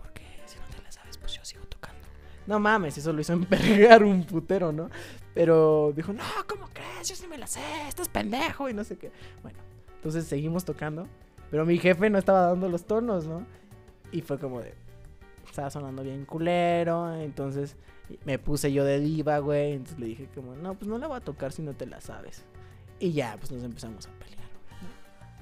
Porque 0.00 0.22
si 0.46 0.56
no 0.60 0.64
te 0.76 0.80
la 0.84 0.92
sabes, 0.92 1.18
pues 1.18 1.32
yo 1.32 1.44
sigo 1.44 1.64
tocando. 1.64 1.98
No 2.46 2.60
mames, 2.60 2.96
eso 2.96 3.12
lo 3.12 3.20
hizo 3.20 3.32
empergar 3.32 4.04
un 4.04 4.22
putero, 4.22 4.70
¿no? 4.70 4.88
Pero 5.34 5.92
dijo, 5.96 6.12
no, 6.12 6.22
¿cómo 6.48 6.68
crees? 6.72 7.08
Yo 7.08 7.16
sí 7.16 7.26
me 7.26 7.38
la 7.38 7.48
sé, 7.48 7.58
estás 7.88 8.08
pendejo 8.08 8.68
y 8.68 8.72
no 8.72 8.84
sé 8.84 8.96
qué. 8.98 9.10
Bueno, 9.42 9.58
entonces 9.96 10.26
seguimos 10.26 10.64
tocando. 10.64 11.08
Pero 11.50 11.66
mi 11.66 11.76
jefe 11.78 12.08
no 12.08 12.18
estaba 12.18 12.46
dando 12.46 12.68
los 12.68 12.84
tonos, 12.84 13.26
¿no? 13.26 13.44
Y 14.12 14.20
fue 14.20 14.38
como 14.38 14.60
de. 14.60 14.74
Estaba 15.52 15.68
sonando 15.68 16.02
bien 16.02 16.24
culero. 16.24 17.14
Entonces 17.14 17.76
me 18.24 18.38
puse 18.38 18.72
yo 18.72 18.86
de 18.86 19.00
diva, 19.00 19.38
güey. 19.38 19.72
Entonces 19.72 19.98
le 19.98 20.06
dije, 20.06 20.26
como, 20.34 20.56
no, 20.56 20.72
pues 20.72 20.88
no 20.88 20.96
la 20.96 21.08
voy 21.08 21.18
a 21.18 21.20
tocar 21.20 21.52
si 21.52 21.60
no 21.60 21.74
te 21.74 21.84
la 21.84 22.00
sabes. 22.00 22.42
Y 22.98 23.12
ya, 23.12 23.36
pues 23.38 23.52
nos 23.52 23.62
empezamos 23.62 24.06
a 24.06 24.10
pelear, 24.12 24.48
güey. 24.70 24.90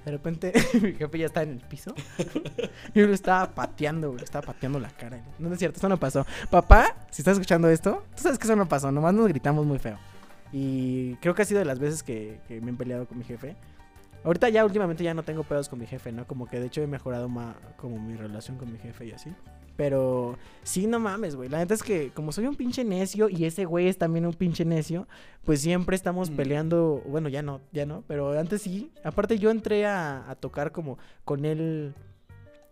De 0.04 0.10
repente, 0.10 0.52
mi 0.82 0.94
jefe 0.94 1.16
ya 1.16 1.26
está 1.26 1.44
en 1.44 1.50
el 1.50 1.60
piso. 1.60 1.94
Yo 2.94 3.06
lo 3.06 3.14
estaba 3.14 3.54
pateando, 3.54 4.10
güey. 4.10 4.24
Estaba 4.24 4.46
pateando 4.46 4.80
la 4.80 4.90
cara. 4.90 5.24
No, 5.38 5.46
no 5.46 5.54
es 5.54 5.60
cierto, 5.60 5.78
eso 5.78 5.88
no 5.88 5.96
pasó. 5.96 6.26
Papá, 6.50 6.96
si 7.12 7.22
estás 7.22 7.34
escuchando 7.34 7.68
esto, 7.68 8.02
tú 8.16 8.22
sabes 8.24 8.36
que 8.36 8.48
eso 8.48 8.56
no 8.56 8.66
pasó. 8.66 8.90
Nomás 8.90 9.14
nos 9.14 9.28
gritamos 9.28 9.64
muy 9.64 9.78
feo. 9.78 9.96
Y 10.52 11.14
creo 11.16 11.36
que 11.36 11.42
ha 11.42 11.44
sido 11.44 11.60
de 11.60 11.66
las 11.66 11.78
veces 11.78 12.02
que, 12.02 12.40
que 12.48 12.60
me 12.60 12.72
he 12.72 12.74
peleado 12.74 13.06
con 13.06 13.16
mi 13.16 13.22
jefe. 13.22 13.54
Ahorita 14.24 14.48
ya 14.48 14.64
últimamente 14.64 15.04
ya 15.04 15.14
no 15.14 15.22
tengo 15.22 15.44
pedos 15.44 15.68
con 15.68 15.78
mi 15.78 15.86
jefe, 15.86 16.10
¿no? 16.10 16.26
Como 16.26 16.46
que 16.46 16.58
de 16.58 16.66
hecho 16.66 16.82
he 16.82 16.88
mejorado 16.88 17.28
más 17.28 17.54
como 17.76 18.00
mi 18.00 18.16
relación 18.16 18.58
con 18.58 18.72
mi 18.72 18.78
jefe 18.80 19.06
y 19.06 19.12
así. 19.12 19.32
Pero 19.80 20.36
sí, 20.62 20.86
no 20.86 21.00
mames, 21.00 21.36
güey. 21.36 21.48
La 21.48 21.56
neta 21.56 21.72
es 21.72 21.82
que 21.82 22.10
como 22.10 22.32
soy 22.32 22.46
un 22.46 22.54
pinche 22.54 22.84
necio 22.84 23.30
y 23.30 23.46
ese 23.46 23.64
güey 23.64 23.88
es 23.88 23.96
también 23.96 24.26
un 24.26 24.34
pinche 24.34 24.66
necio, 24.66 25.08
pues 25.42 25.62
siempre 25.62 25.96
estamos 25.96 26.28
Mm. 26.30 26.36
peleando. 26.36 27.02
Bueno, 27.06 27.30
ya 27.30 27.40
no, 27.40 27.62
ya 27.72 27.86
no, 27.86 28.04
pero 28.06 28.38
antes 28.38 28.60
sí. 28.60 28.90
Aparte 29.04 29.38
yo 29.38 29.50
entré 29.50 29.86
a, 29.86 30.28
a 30.30 30.34
tocar 30.34 30.70
como 30.72 30.98
con 31.24 31.46
él 31.46 31.94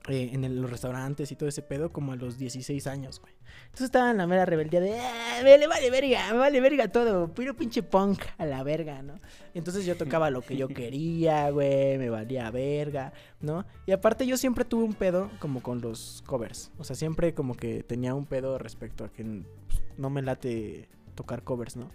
eh, 0.08 0.30
en 0.32 0.44
el- 0.44 0.60
los 0.60 0.70
restaurantes 0.70 1.30
y 1.32 1.36
todo 1.36 1.48
ese 1.48 1.62
pedo 1.62 1.90
como 1.92 2.12
a 2.12 2.16
los 2.16 2.38
16 2.38 2.86
años, 2.86 3.20
güey. 3.20 3.34
Entonces 3.66 3.86
estaba 3.86 4.10
en 4.10 4.16
la 4.16 4.26
mera 4.26 4.44
rebeldía 4.46 4.80
de, 4.80 4.98
"Ah, 4.98 5.40
me 5.44 5.66
vale 5.66 5.90
verga, 5.90 6.32
me 6.32 6.38
vale 6.38 6.60
verga 6.60 6.88
todo, 6.88 7.32
puro 7.34 7.54
pinche 7.56 7.82
punk 7.82 8.22
a 8.38 8.46
la 8.46 8.62
verga, 8.62 9.02
¿no? 9.02 9.20
Entonces 9.54 9.84
yo 9.84 9.96
tocaba 9.96 10.30
lo 10.30 10.40
que 10.42 10.56
yo 10.56 10.68
quería, 10.90 11.50
güey, 11.50 11.98
me 11.98 12.08
valía 12.10 12.50
verga, 12.50 13.12
¿no? 13.40 13.66
Y 13.86 13.92
aparte 13.92 14.26
yo 14.26 14.36
siempre 14.36 14.64
tuve 14.64 14.84
un 14.84 14.94
pedo 14.94 15.30
como 15.40 15.62
con 15.62 15.80
los 15.80 16.22
covers, 16.26 16.70
o 16.78 16.84
sea, 16.84 16.96
siempre 16.96 17.34
como 17.34 17.54
que 17.54 17.82
tenía 17.82 18.14
un 18.14 18.24
pedo 18.26 18.58
respecto 18.58 19.04
a 19.04 19.12
que 19.12 19.24
pues, 19.24 19.82
no 19.98 20.08
me 20.10 20.22
late 20.22 20.88
tocar 21.14 21.42
covers, 21.44 21.76
¿no? 21.76 21.90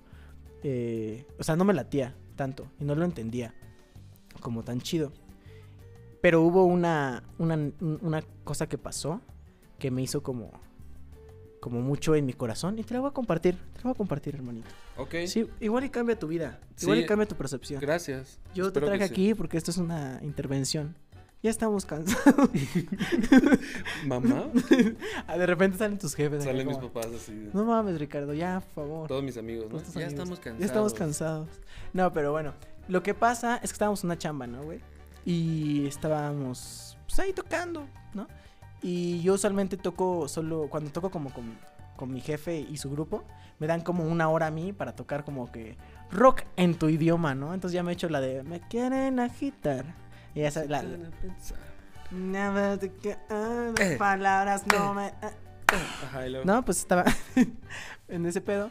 Eh, 0.64 1.26
o 1.40 1.44
sea, 1.44 1.56
no 1.56 1.66
me 1.66 1.74
latía 1.74 2.16
tanto 2.36 2.68
y 2.80 2.86
no 2.86 2.96
lo 2.96 3.06
entendía 3.06 3.54
como 4.40 4.64
tan 4.64 4.82
chido. 4.82 5.12
Pero 6.24 6.42
hubo 6.42 6.64
una, 6.64 7.22
una, 7.38 7.60
una 7.82 8.22
cosa 8.46 8.70
que 8.70 8.78
pasó 8.78 9.20
que 9.78 9.92
me 9.92 10.02
hizo 10.02 10.24
como, 10.24 10.54
como 11.60 11.82
mucho 11.82 12.16
en 12.16 12.26
mi 12.26 12.32
corazón 12.32 12.80
y 12.80 12.84
te 12.86 12.94
la 12.94 13.02
voy 13.02 13.10
a 13.10 13.14
compartir, 13.14 13.58
te 13.74 13.80
la 13.80 13.84
voy 13.84 13.92
a 13.92 13.96
compartir, 13.96 14.36
hermanito. 14.36 14.70
Ok. 14.96 15.16
Sí, 15.28 15.50
igual 15.60 15.84
y 15.84 15.90
cambia 15.90 16.18
tu 16.18 16.28
vida, 16.28 16.62
igual 16.82 17.00
y 17.00 17.06
cambia 17.06 17.28
tu 17.28 17.36
percepción. 17.36 17.82
Gracias. 17.82 18.40
Yo 18.56 18.64
te 18.72 18.80
Espero 18.80 18.86
traje 18.86 19.08
sí. 19.08 19.12
aquí 19.12 19.34
porque 19.34 19.58
esto 19.58 19.70
es 19.72 19.78
una 19.78 20.22
intervención. 20.24 20.96
Ya 21.42 21.50
estamos 21.50 21.86
cansados. 21.86 22.50
Mamá. 24.06 24.46
Ah, 25.28 25.38
de 25.38 25.46
repente 25.46 25.78
salen 25.78 25.98
tus 25.98 26.16
jefes. 26.16 26.46
Salen 26.46 26.66
mis 26.66 26.78
como, 26.78 26.88
papás 26.88 27.12
así. 27.14 27.50
No 27.52 27.66
mames, 27.66 28.00
Ricardo, 28.00 28.34
ya, 28.34 28.62
por 28.62 28.86
favor. 28.86 29.08
Todos 29.10 29.24
mis 29.24 29.36
amigos, 29.36 29.66
¿no? 29.70 29.78
Ya 29.78 29.90
amigos. 29.90 30.14
estamos 30.14 30.40
cansados. 30.40 30.60
Ya 30.62 30.66
estamos 30.68 30.94
cansados. 30.94 31.50
No, 31.92 32.14
pero 32.14 32.32
bueno, 32.32 32.54
lo 32.88 33.04
que 33.04 33.14
pasa 33.14 33.58
es 33.58 33.72
que 33.72 33.74
estábamos 33.74 34.02
en 34.06 34.08
una 34.08 34.18
chamba, 34.18 34.48
¿no, 34.48 34.64
güey? 34.64 34.80
Y 35.26 35.86
estábamos 35.88 36.98
pues 37.08 37.20
ahí 37.20 37.34
tocando, 37.34 37.88
¿no? 38.14 38.28
Y 38.82 39.22
yo 39.22 39.34
usualmente 39.36 39.78
toco 39.78 40.28
solo, 40.28 40.68
cuando 40.70 40.92
toco 40.92 41.10
como 41.10 41.32
con, 41.34 41.58
con 41.96 42.12
mi 42.12 42.20
jefe 42.22 42.60
y 42.60 42.78
su 42.78 42.90
grupo, 42.92 43.24
me 43.60 43.68
dan 43.68 43.82
como 43.82 44.04
una 44.06 44.28
hora 44.30 44.48
a 44.48 44.52
mí 44.52 44.74
para 44.74 44.94
tocar 44.96 45.24
como 45.24 45.52
que 45.52 45.78
rock 46.12 46.42
en 46.58 46.76
tu 46.76 46.90
idioma, 46.90 47.34
¿no? 47.36 47.54
Entonces 47.54 47.74
ya 47.76 47.84
me 47.84 47.92
he 47.92 47.94
hecho 47.94 48.10
la 48.10 48.20
de 48.20 48.44
me 48.44 48.60
quieren 48.60 49.20
agitar. 49.20 49.86
Y 50.36 50.42
esa 50.42 50.66
la, 50.66 50.84
la- 50.84 50.98
Nada 52.12 52.78
de 52.78 52.92
que 52.94 53.18
ah, 53.30 53.72
Eh. 53.80 53.96
palabras 53.98 54.64
no 54.68 54.94
me 54.94 55.14
ah, 55.22 55.32
Ajá, 56.06 56.28
y 56.28 56.32
luego- 56.32 56.46
no, 56.46 56.64
pues 56.66 56.80
estaba 56.80 57.06
en 58.08 58.26
ese 58.26 58.42
pedo. 58.42 58.70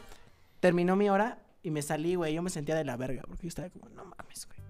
Terminó 0.61 0.95
mi 0.95 1.09
hora 1.11 1.39
y 1.63 1.71
me 1.71 1.83
salí, 1.83 2.15
güey. 2.15 2.35
Yo 2.35 2.43
me 2.43 2.51
sentía 2.51 2.75
de 2.77 2.85
la 2.85 2.97
verga 2.97 3.23
porque 3.27 3.43
yo 3.45 3.49
estaba 3.49 3.69
como, 3.71 3.89
no 3.89 4.05
mames, 4.05 4.47
güey. 4.47 4.61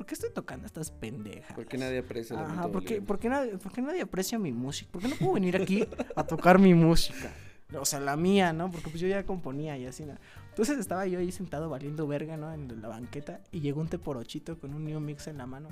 ¿Por 0.00 0.06
qué 0.06 0.14
estoy 0.14 0.30
tocando 0.30 0.64
estas 0.66 0.90
pendejas? 0.90 1.52
¿Por 1.54 1.66
qué 1.66 1.76
nadie 1.76 1.98
aprecia 1.98 2.32
el 2.34 2.40
Ajá, 2.46 2.62
¿por 2.62 2.82
qué, 2.82 3.00
boliviano? 3.00 3.06
por, 3.06 3.18
qué 3.18 3.28
nadie, 3.28 3.58
por 3.58 3.70
qué 3.70 3.82
nadie 3.82 4.00
aprecia 4.00 4.38
mi 4.38 4.50
música? 4.50 4.90
¿Por 4.90 5.02
qué 5.02 5.08
no 5.08 5.16
puedo 5.16 5.34
venir 5.34 5.56
aquí 5.60 5.86
a 6.16 6.24
tocar 6.26 6.58
mi 6.58 6.72
música? 6.72 7.30
O 7.78 7.84
sea, 7.84 8.00
la 8.00 8.16
mía, 8.16 8.54
¿no? 8.54 8.70
Porque 8.70 8.88
pues 8.88 8.98
yo 9.02 9.08
ya 9.08 9.26
componía 9.26 9.76
y 9.76 9.84
así, 9.84 10.06
¿no? 10.06 10.14
Entonces 10.48 10.78
estaba 10.78 11.06
yo 11.06 11.18
ahí 11.18 11.30
sentado 11.32 11.68
valiendo 11.68 12.06
verga, 12.06 12.38
¿no? 12.38 12.50
En 12.54 12.80
la 12.80 12.88
banqueta 12.88 13.42
y 13.52 13.60
llegó 13.60 13.82
un 13.82 13.88
teporochito 13.88 14.58
con 14.58 14.72
un 14.72 14.86
new 14.86 15.00
mix 15.00 15.26
en 15.26 15.36
la 15.36 15.44
mano. 15.44 15.68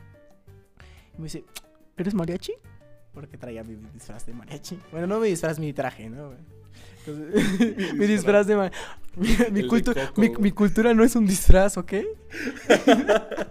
Y 1.14 1.18
me 1.18 1.24
dice, 1.24 1.44
¿eres 1.96 2.12
mariachi? 2.12 2.52
Porque 3.14 3.38
traía 3.38 3.64
mi 3.64 3.76
disfraz 3.94 4.26
de 4.26 4.34
mariachi. 4.34 4.78
Bueno, 4.92 5.06
no 5.06 5.20
mi 5.20 5.28
disfraz, 5.30 5.58
mi 5.58 5.72
traje, 5.72 6.10
¿no? 6.10 6.32
Entonces, 7.06 7.94
mi 7.94 8.06
disfraz 8.06 8.46
de... 8.46 8.56
ma- 8.56 8.70
Mi, 9.16 9.28
mi 9.50 9.62
cultu- 9.68 10.38
mi 10.38 10.52
cultura 10.52 10.92
no 10.92 11.02
es 11.02 11.16
un 11.16 11.26
disfraz, 11.26 11.78
¿ok? 11.78 11.94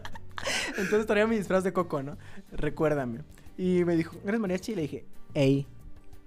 Entonces 0.77 1.05
traía 1.05 1.25
mi 1.27 1.37
disfraz 1.37 1.63
de 1.63 1.73
Coco, 1.73 2.03
¿no? 2.03 2.17
Recuérdame. 2.51 3.21
Y 3.57 3.83
me 3.85 3.95
dijo, 3.95 4.15
¿eres 4.25 4.39
mariachi? 4.39 4.73
Y 4.73 4.75
le 4.75 4.81
dije, 4.83 5.05
ey. 5.33 5.65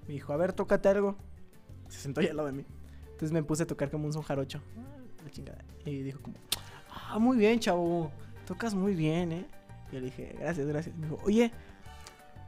Me 0.08 0.14
dijo, 0.14 0.32
a 0.32 0.36
ver, 0.36 0.52
tócate 0.52 0.88
algo. 0.88 1.16
Se 1.88 2.00
sentó 2.00 2.20
ahí 2.20 2.26
al 2.26 2.36
lado 2.36 2.48
de 2.48 2.54
mí. 2.54 2.64
Entonces 3.04 3.32
me 3.32 3.42
puse 3.42 3.62
a 3.62 3.66
tocar 3.66 3.90
como 3.90 4.06
un 4.06 4.12
son 4.12 4.22
jarocho. 4.22 4.60
Ah, 4.76 4.96
la 5.24 5.30
chingada. 5.30 5.64
Y 5.84 6.02
dijo 6.02 6.20
como, 6.20 6.36
ah, 6.90 7.18
muy 7.18 7.36
bien, 7.36 7.60
chavo. 7.60 8.10
Tocas 8.46 8.74
muy 8.74 8.94
bien, 8.94 9.32
¿eh? 9.32 9.46
Y 9.92 9.96
le 9.96 10.00
dije, 10.02 10.36
gracias, 10.38 10.66
gracias. 10.66 10.96
Me 10.96 11.06
dijo, 11.06 11.18
oye, 11.24 11.52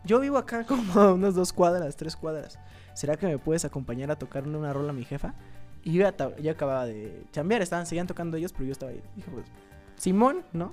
yo 0.04 0.18
vivo 0.18 0.38
acá 0.38 0.64
como 0.66 1.00
a 1.00 1.12
unas 1.12 1.34
dos 1.34 1.52
cuadras, 1.52 1.96
tres 1.96 2.16
cuadras. 2.16 2.58
¿Será 2.94 3.16
que 3.16 3.26
me 3.26 3.38
puedes 3.38 3.64
acompañar 3.64 4.10
a 4.10 4.16
tocarle 4.16 4.56
una 4.56 4.72
rola 4.72 4.90
a 4.90 4.92
mi 4.92 5.04
jefa? 5.04 5.34
Y 5.84 5.92
yo 5.92 6.02
ya, 6.02 6.36
ya 6.40 6.52
acababa 6.52 6.86
de 6.86 7.24
chambear, 7.32 7.62
estaban, 7.62 7.86
seguían 7.86 8.06
tocando 8.06 8.36
ellos, 8.36 8.52
pero 8.52 8.64
yo 8.66 8.72
estaba 8.72 8.92
ahí. 8.92 9.02
Dije, 9.16 9.30
pues, 9.32 9.46
Simón, 9.96 10.44
¿no? 10.52 10.72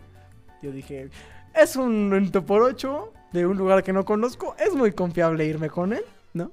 Yo 0.62 0.72
dije, 0.72 1.10
es 1.56 1.76
un 1.76 2.10
90 2.10 2.42
por 2.46 2.62
8 2.62 3.14
de 3.32 3.46
un 3.46 3.58
lugar 3.58 3.84
que 3.84 3.94
no 3.94 4.06
conozco, 4.06 4.56
es 4.60 4.76
muy 4.76 4.92
confiable 4.92 5.46
irme 5.46 5.70
con 5.70 5.94
él, 5.94 6.04
¿no? 6.34 6.52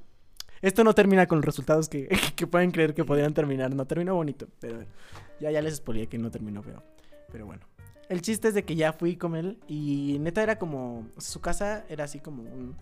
Esto 0.63 0.85
no 0.85 0.95
termina 0.95 1.27
con 1.27 1.39
los 1.39 1.45
resultados 1.45 1.89
que, 1.89 2.09
que 2.37 2.47
pueden 2.47 2.71
creer 2.71 2.95
que 2.95 3.05
podrían 3.05 3.35
terminar, 3.35 3.75
no 3.75 3.87
terminó 3.87 4.15
bonito, 4.15 4.47
pero 4.61 4.85
ya, 5.41 5.51
ya 5.51 5.63
les 5.63 5.77
spoileé 5.77 6.07
que 6.07 6.19
no 6.19 6.31
terminó 6.31 6.63
feo. 6.63 6.83
Pero 7.31 7.47
bueno. 7.47 7.63
El 8.09 8.23
chiste 8.23 8.49
es 8.49 8.55
de 8.55 8.65
que 8.65 8.77
ya 8.77 8.93
fui 8.93 9.17
con 9.17 9.35
él 9.35 9.59
y 9.67 10.19
neta 10.21 10.41
era 10.41 10.59
como, 10.59 11.09
su 11.19 11.41
casa 11.41 11.85
era 11.89 12.05
así 12.05 12.21
como 12.21 12.43
un, 12.43 12.77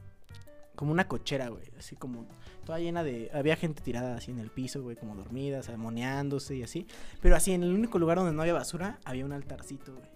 como 0.74 0.92
una 0.92 1.08
cochera, 1.08 1.48
güey, 1.48 1.64
así 1.78 1.96
como 1.96 2.26
toda 2.66 2.78
llena 2.78 3.02
de, 3.02 3.30
había 3.32 3.56
gente 3.56 3.82
tirada 3.82 4.16
así 4.16 4.32
en 4.32 4.38
el 4.38 4.50
piso, 4.50 4.82
güey, 4.82 4.96
como 4.96 5.14
dormida, 5.14 5.60
o 5.60 5.62
sea, 5.62 5.78
moneándose 5.78 6.56
y 6.56 6.62
así. 6.62 6.86
Pero 7.22 7.36
así, 7.36 7.52
en 7.52 7.62
el 7.62 7.72
único 7.72 7.98
lugar 7.98 8.18
donde 8.18 8.32
no 8.32 8.42
había 8.42 8.52
basura, 8.52 8.98
había 9.04 9.24
un 9.24 9.32
altarcito, 9.32 9.94
güey, 9.94 10.08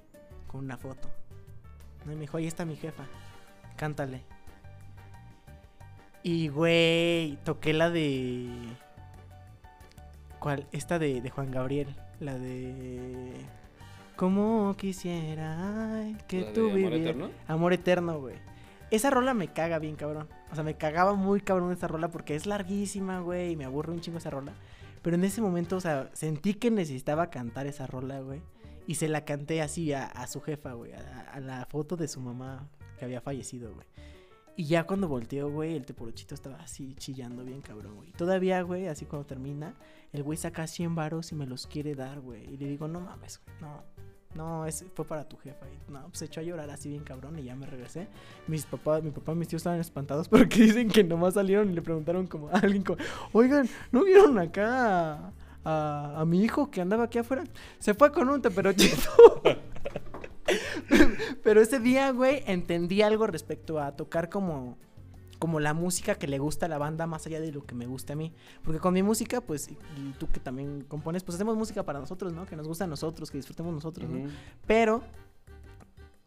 con 0.49 0.65
una 0.65 0.77
foto. 0.77 1.09
Y 2.05 2.09
me 2.09 2.17
dijo, 2.17 2.37
ahí 2.37 2.49
está 2.49 2.65
mi 2.65 2.75
jefa, 2.75 3.05
cántale. 3.77 4.23
Y, 6.25 6.49
güey, 6.49 7.39
toqué 7.45 7.73
la 7.73 7.91
de... 7.91 8.49
¿Cuál? 10.41 10.67
Esta 10.73 10.99
de, 10.99 11.21
de 11.21 11.31
Juan 11.31 11.53
Gabriel, 11.53 11.95
la 12.19 12.37
de... 12.37 13.33
Como 14.17 14.75
quisiera 14.77 16.05
que 16.27 16.41
La 16.41 16.53
tú 16.53 16.63
Amor 16.63 16.75
vivieras. 16.75 17.01
Eterno. 17.01 17.31
Amor 17.47 17.73
eterno, 17.73 18.19
güey. 18.19 18.35
Esa 18.91 19.11
rola 19.11 19.33
me 19.33 19.49
caga 19.53 19.79
bien, 19.79 19.95
cabrón. 19.95 20.29
O 20.51 20.55
sea, 20.57 20.65
me 20.65 20.75
cagaba 20.75 21.15
muy 21.15 21.41
cabrón 21.41 21.71
esa 21.71 21.87
rola 21.87 22.09
porque 22.09 22.35
es 22.35 22.47
larguísima, 22.47 23.21
güey, 23.21 23.53
y 23.53 23.57
me 23.57 23.65
aburre 23.65 23.93
un 23.93 24.01
chingo 24.01 24.19
esa 24.19 24.31
rola. 24.31 24.55
Pero 25.03 25.15
en 25.15 25.25
ese 25.25 25.41
momento, 25.41 25.77
o 25.77 25.81
sea, 25.81 26.11
sentí 26.15 26.55
que 26.55 26.71
necesitaba 26.73 27.31
cantar 27.31 27.69
esa 27.69 27.87
rola, 27.87 28.19
güey. 28.21 28.41
Y 28.89 28.95
se 28.95 29.07
la 29.07 29.27
canté 29.27 29.61
así 29.61 29.93
a, 29.93 30.07
a 30.07 30.27
su 30.27 30.41
jefa, 30.41 30.73
güey, 30.73 30.95
a, 30.95 31.31
a 31.31 31.41
la 31.41 31.67
foto 31.67 31.95
de 31.95 32.09
su 32.09 32.21
mamá 32.21 32.71
que 32.99 33.05
había 33.05 33.21
fallecido, 33.21 33.75
güey. 33.75 33.87
Y 34.57 34.65
ya 34.65 34.85
cuando 34.85 35.09
volteó, 35.09 35.51
güey, 35.51 35.77
el 35.77 35.85
teporochito 35.85 36.35
estaba 36.35 36.57
así 36.57 36.95
chillando 36.95 37.45
bien 37.45 37.61
cabrón, 37.61 37.97
güey. 37.97 38.13
Todavía, 38.13 38.63
güey, 38.63 38.89
así 38.89 39.05
cuando 39.05 39.27
termina, 39.27 39.75
el 40.11 40.23
güey 40.23 40.39
saca 40.39 40.67
100 40.67 40.95
varos 40.95 41.31
y 41.33 41.35
me 41.35 41.47
los 41.47 41.67
quiere 41.67 41.95
dar, 41.95 42.21
güey. 42.21 42.43
Y 42.53 42.57
le 42.57 42.67
digo, 42.67 42.89
no 42.89 43.01
mames, 43.01 43.43
güey, 43.45 43.57
no. 43.61 43.85
No, 44.35 44.65
es, 44.65 44.87
fue 44.95 45.05
para 45.05 45.29
tu 45.29 45.37
jefa. 45.37 45.67
Y 45.69 45.93
no, 45.93 46.09
pues 46.09 46.23
echó 46.23 46.41
a 46.41 46.45
llorar 46.45 46.71
así 46.71 46.89
bien 46.89 47.05
cabrón 47.05 47.39
y 47.39 47.45
ya 47.45 47.55
me 47.57 47.67
regresé. 47.67 48.09
Mis 48.47 48.65
papás, 48.65 49.03
mi 49.03 49.11
papá 49.11 49.33
y 49.33 49.35
mis 49.35 49.49
tíos 49.49 49.61
estaban 49.61 49.81
espantados 49.81 50.29
porque 50.31 50.63
dicen 50.63 50.89
que 50.89 51.05
nomás 51.05 51.35
salieron 51.35 51.71
y 51.71 51.75
le 51.75 51.83
preguntaron 51.83 52.27
como 52.27 52.49
a 52.49 52.53
alguien 52.53 52.83
como, 52.83 52.99
oigan, 53.33 53.69
¿no 53.93 54.03
vieron 54.03 54.39
acá 54.39 55.35
a, 55.65 56.25
mi 56.27 56.43
hijo 56.43 56.71
que 56.71 56.81
andaba 56.81 57.05
aquí 57.05 57.19
afuera? 57.19 57.45
Se 57.79 57.95
fue 57.95 58.13
con 58.13 58.29
un 58.29 58.41
teperochito. 58.43 59.43
Pero 61.43 61.61
ese 61.61 61.79
día, 61.79 62.11
güey, 62.13 62.43
entendí 62.47 63.03
algo 63.03 63.27
respecto 63.27 63.81
a 63.81 63.93
tocar 63.97 64.31
como, 64.31 64.79
como 65.39 65.61
la 65.61 65.75
música 65.75 66.15
que 66.15 66.27
le 66.27 66.39
gusta 66.39 66.67
a 66.67 66.69
la 66.69 66.79
banda 66.79 67.07
más 67.07 67.27
allá 67.27 67.41
de 67.41 67.53
lo 67.53 67.65
que 67.65 67.75
me 67.75 67.87
gusta 67.87 68.15
a 68.15 68.17
mí. 68.17 68.33
Porque 68.63 68.81
con 68.81 68.95
mi 68.95 69.03
música, 69.03 69.41
pues, 69.41 69.69
y, 69.69 69.77
tú 70.19 70.29
que 70.29 70.41
también 70.41 70.85
compones, 70.89 71.23
pues 71.23 71.37
hacemos 71.37 71.57
música 71.57 71.83
para 71.83 72.01
nosotros, 72.01 72.33
¿no? 72.33 72.47
Que 72.47 72.57
nos 72.57 72.67
gusta 72.67 72.85
a 72.85 72.89
nosotros, 72.89 73.31
que 73.31 73.39
disfrutemos 73.39 73.73
nosotros, 73.73 74.09
¿no? 74.09 74.31
Pero 74.67 75.03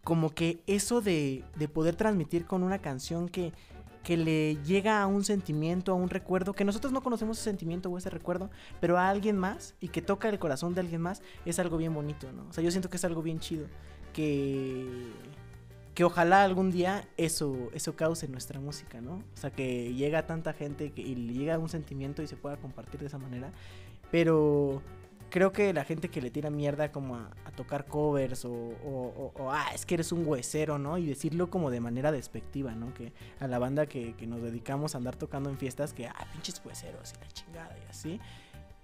como 0.04 0.32
que 0.32 0.62
eso 0.68 1.02
de, 1.02 1.44
de 1.56 1.68
poder 1.68 1.96
transmitir 1.96 2.46
con 2.46 2.64
una 2.64 2.80
canción 2.80 3.30
que, 3.30 3.54
que 4.04 4.18
le 4.18 4.56
llega 4.64 5.02
a 5.02 5.08
un 5.08 5.24
sentimiento, 5.24 5.92
a 5.92 5.96
un 5.96 6.10
recuerdo, 6.10 6.54
que 6.54 6.66
nosotros 6.66 6.92
no 6.92 7.02
conocemos 7.02 7.38
ese 7.38 7.50
sentimiento 7.50 7.90
o 7.90 7.98
ese 7.98 8.10
recuerdo, 8.10 8.50
pero 8.80 8.98
a 8.98 9.10
alguien 9.10 9.38
más 9.38 9.76
y 9.80 9.90
que 9.90 10.02
toca 10.02 10.30
el 10.30 10.40
corazón 10.40 10.74
de 10.74 10.82
alguien 10.82 11.02
más, 11.02 11.22
es 11.46 11.60
algo 11.60 11.78
bien 11.78 11.94
bonito, 11.94 12.32
¿no? 12.32 12.48
O 12.50 12.54
sea, 12.54 12.64
yo 12.64 12.72
siento 12.72 12.90
que 12.90 12.98
es 12.98 13.06
algo 13.06 13.22
bien 13.22 13.40
chido, 13.40 13.68
que, 14.14 14.88
que 15.94 16.04
ojalá 16.04 16.44
algún 16.44 16.72
día 16.72 17.08
eso, 17.18 17.70
eso 17.74 17.96
cause 17.96 18.28
nuestra 18.28 18.60
música, 18.60 19.02
¿no? 19.02 19.16
O 19.16 19.38
sea, 19.38 19.52
que 19.52 19.94
llega 19.94 20.20
a 20.20 20.26
tanta 20.26 20.54
gente 20.54 20.92
que, 20.92 21.02
y 21.02 21.16
le 21.16 21.34
llega 21.34 21.60
un 21.60 21.70
sentimiento 21.70 22.24
y 22.24 22.28
se 22.28 22.36
pueda 22.36 22.58
compartir 22.58 23.02
de 23.02 23.08
esa 23.08 23.20
manera, 23.20 23.52
pero 24.10 24.82
creo 25.32 25.52
que 25.52 25.74
la 25.74 25.84
gente 25.84 26.10
que 26.10 26.22
le 26.22 26.30
tira 26.30 26.52
mierda 26.52 26.92
como 26.92 27.16
a, 27.16 27.32
a 27.46 27.52
tocar 27.52 27.86
covers 27.86 28.46
o, 28.46 28.52
o- 28.52 29.34
ah, 29.52 29.66
es 29.74 29.88
que 29.88 29.96
eres 29.96 30.12
un 30.12 30.28
huesero, 30.28 30.78
¿no? 30.78 31.00
Y 31.00 31.08
decirlo 31.08 31.50
como 31.50 31.72
de 31.72 31.80
manera 31.80 32.12
despectiva, 32.12 32.76
¿no? 32.76 32.94
Que 32.94 33.14
a 33.40 33.48
la 33.48 33.58
banda 33.58 33.88
que, 33.88 34.14
que 34.16 34.28
nos 34.28 34.42
dedicamos 34.44 34.94
a 34.94 35.00
andar 35.00 35.16
tocando 35.16 35.50
en 35.50 35.58
fiestas, 35.58 35.94
que, 35.94 36.06
ah, 36.08 36.28
pinches 36.32 36.62
hueseros 36.64 37.14
y 37.14 37.20
la 37.22 37.28
chingada 37.30 37.76
y 37.84 37.90
así. 37.90 38.20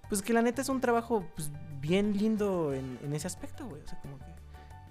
Pues 0.08 0.22
que 0.22 0.32
la 0.32 0.42
neta 0.42 0.62
es 0.62 0.68
un 0.70 0.80
trabajo 0.80 1.24
pues, 1.36 1.52
bien 1.80 2.16
lindo 2.16 2.72
en, 2.74 2.98
en 3.04 3.12
ese 3.12 3.26
aspecto, 3.26 3.68
güey. 3.68 3.82
O 3.82 3.86
sea, 3.86 4.00
como 4.00 4.18
que, 4.18 4.24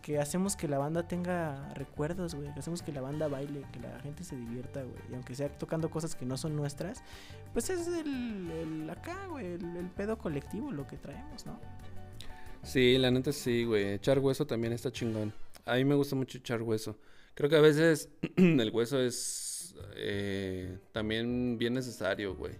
que 0.07 0.19
hacemos 0.19 0.55
que 0.55 0.69
la 0.69 0.77
banda 0.77 1.05
tenga 1.05 1.73
recuerdos, 1.73 2.33
güey. 2.33 2.53
Que 2.53 2.61
hacemos 2.61 2.81
que 2.81 2.93
la 2.93 3.01
banda 3.01 3.27
baile, 3.27 3.65
que 3.73 3.81
la 3.81 3.99
gente 3.99 4.23
se 4.23 4.37
divierta, 4.37 4.81
güey. 4.81 5.01
Y 5.11 5.15
aunque 5.15 5.35
sea 5.35 5.49
tocando 5.49 5.89
cosas 5.89 6.15
que 6.15 6.25
no 6.25 6.37
son 6.37 6.55
nuestras, 6.55 7.03
pues 7.51 7.69
es 7.69 7.89
el, 7.89 8.49
el 8.49 8.89
acá, 8.89 9.27
güey, 9.27 9.55
el, 9.55 9.91
pedo 9.97 10.17
colectivo 10.17 10.71
lo 10.71 10.87
que 10.87 10.95
traemos, 10.95 11.45
¿no? 11.45 11.59
Sí, 12.63 12.97
la 12.97 13.11
neta 13.11 13.33
sí, 13.33 13.65
güey. 13.65 13.95
Echar 13.95 14.19
hueso 14.19 14.47
también 14.47 14.71
está 14.71 14.93
chingón. 14.93 15.33
A 15.65 15.75
mí 15.75 15.83
me 15.83 15.95
gusta 15.95 16.15
mucho 16.15 16.37
echar 16.37 16.61
hueso. 16.61 16.97
Creo 17.33 17.49
que 17.49 17.57
a 17.57 17.61
veces 17.61 18.07
el 18.37 18.71
hueso 18.71 19.01
es 19.01 19.75
eh, 19.97 20.77
también 20.93 21.57
bien 21.57 21.73
necesario, 21.73 22.33
güey. 22.33 22.53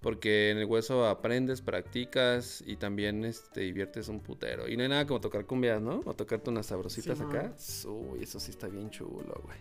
Porque 0.00 0.50
en 0.50 0.58
el 0.58 0.66
hueso 0.66 1.06
aprendes, 1.06 1.62
practicas 1.62 2.62
y 2.66 2.76
también 2.76 3.24
este, 3.24 3.48
te 3.52 3.60
diviertes 3.62 4.08
un 4.08 4.20
putero. 4.20 4.68
Y 4.68 4.76
no 4.76 4.82
hay 4.82 4.88
nada 4.88 5.06
como 5.06 5.20
tocar 5.20 5.46
cumbias, 5.46 5.80
¿no? 5.80 6.00
O 6.04 6.14
tocarte 6.14 6.50
unas 6.50 6.66
sabrositas 6.66 7.20
acá. 7.20 7.52
Uy, 7.86 8.22
eso 8.22 8.38
sí 8.38 8.50
está 8.50 8.68
bien 8.68 8.90
chulo, 8.90 9.40
güey. 9.44 9.58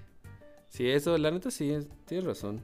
Sí, 0.70 0.90
eso, 0.90 1.18
la 1.18 1.32
neta 1.32 1.50
sí, 1.52 1.72
es- 1.72 1.88
tienes 2.06 2.26
razón. 2.26 2.62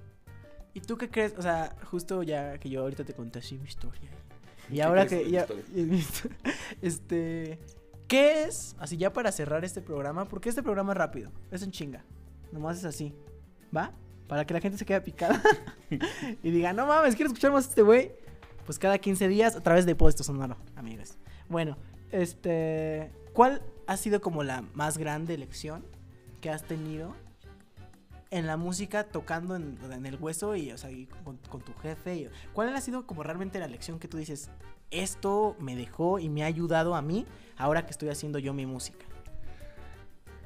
¿Y 0.73 0.81
tú 0.81 0.97
qué 0.97 1.09
crees? 1.09 1.33
O 1.37 1.41
sea, 1.41 1.75
justo 1.85 2.23
ya 2.23 2.57
que 2.59 2.69
yo 2.69 2.81
ahorita 2.81 3.03
te 3.03 3.13
conté 3.13 3.39
así 3.39 3.57
mi 3.57 3.67
historia. 3.67 4.09
Y 4.69 4.75
¿Qué 4.75 4.83
ahora 4.83 5.05
que 5.05 5.29
ya... 5.29 5.45
Este... 6.81 7.59
¿Qué 8.07 8.43
es? 8.43 8.75
Así 8.79 8.97
ya 8.97 9.13
para 9.13 9.31
cerrar 9.31 9.63
este 9.63 9.81
programa, 9.81 10.25
porque 10.27 10.49
este 10.49 10.61
programa 10.63 10.91
es 10.91 10.97
rápido, 10.97 11.31
es 11.49 11.61
en 11.63 11.71
chinga. 11.71 12.03
Nomás 12.51 12.77
es 12.77 12.85
así. 12.85 13.13
¿Va? 13.75 13.93
Para 14.31 14.45
que 14.45 14.53
la 14.53 14.61
gente 14.61 14.77
se 14.77 14.85
quede 14.85 15.01
picada 15.01 15.43
y 16.41 16.51
diga, 16.51 16.71
no 16.71 16.87
mames, 16.87 17.17
quiero 17.17 17.27
escuchar 17.27 17.51
más 17.51 17.65
a 17.65 17.67
este 17.67 17.81
güey. 17.81 18.13
Pues 18.65 18.79
cada 18.79 18.97
15 18.97 19.27
días 19.27 19.57
a 19.57 19.59
través 19.59 19.85
de 19.85 19.93
Puesto 19.93 20.23
Sonoro, 20.23 20.55
amigos. 20.77 21.17
Bueno, 21.49 21.77
este... 22.13 23.11
¿Cuál 23.33 23.61
ha 23.87 23.97
sido 23.97 24.21
como 24.21 24.43
la 24.43 24.61
más 24.73 24.97
grande 24.97 25.37
lección 25.37 25.83
que 26.39 26.49
has 26.49 26.63
tenido 26.63 27.13
en 28.29 28.47
la 28.47 28.55
música 28.55 29.03
tocando 29.03 29.57
en, 29.57 30.05
el 30.05 30.15
hueso 30.15 30.55
y, 30.55 30.71
o 30.71 30.77
sea, 30.77 30.91
con 31.49 31.59
tu 31.59 31.73
jefe? 31.81 32.15
y- 32.15 32.29
¿Cuál 32.53 32.73
ha 32.73 32.79
sido 32.79 33.05
como 33.05 33.23
realmente 33.23 33.59
la 33.59 33.67
lección 33.67 33.99
que 33.99 34.07
tú 34.07 34.15
dices, 34.15 34.49
esto 34.91 35.57
me 35.59 35.75
dejó 35.75 36.19
y 36.19 36.29
me 36.29 36.43
ha 36.43 36.45
ayudado 36.45 36.95
a 36.95 37.01
mí 37.01 37.25
ahora 37.57 37.85
que 37.85 37.91
estoy 37.91 38.07
haciendo 38.07 38.39
yo 38.39 38.53
mi 38.53 38.65
música? 38.65 39.05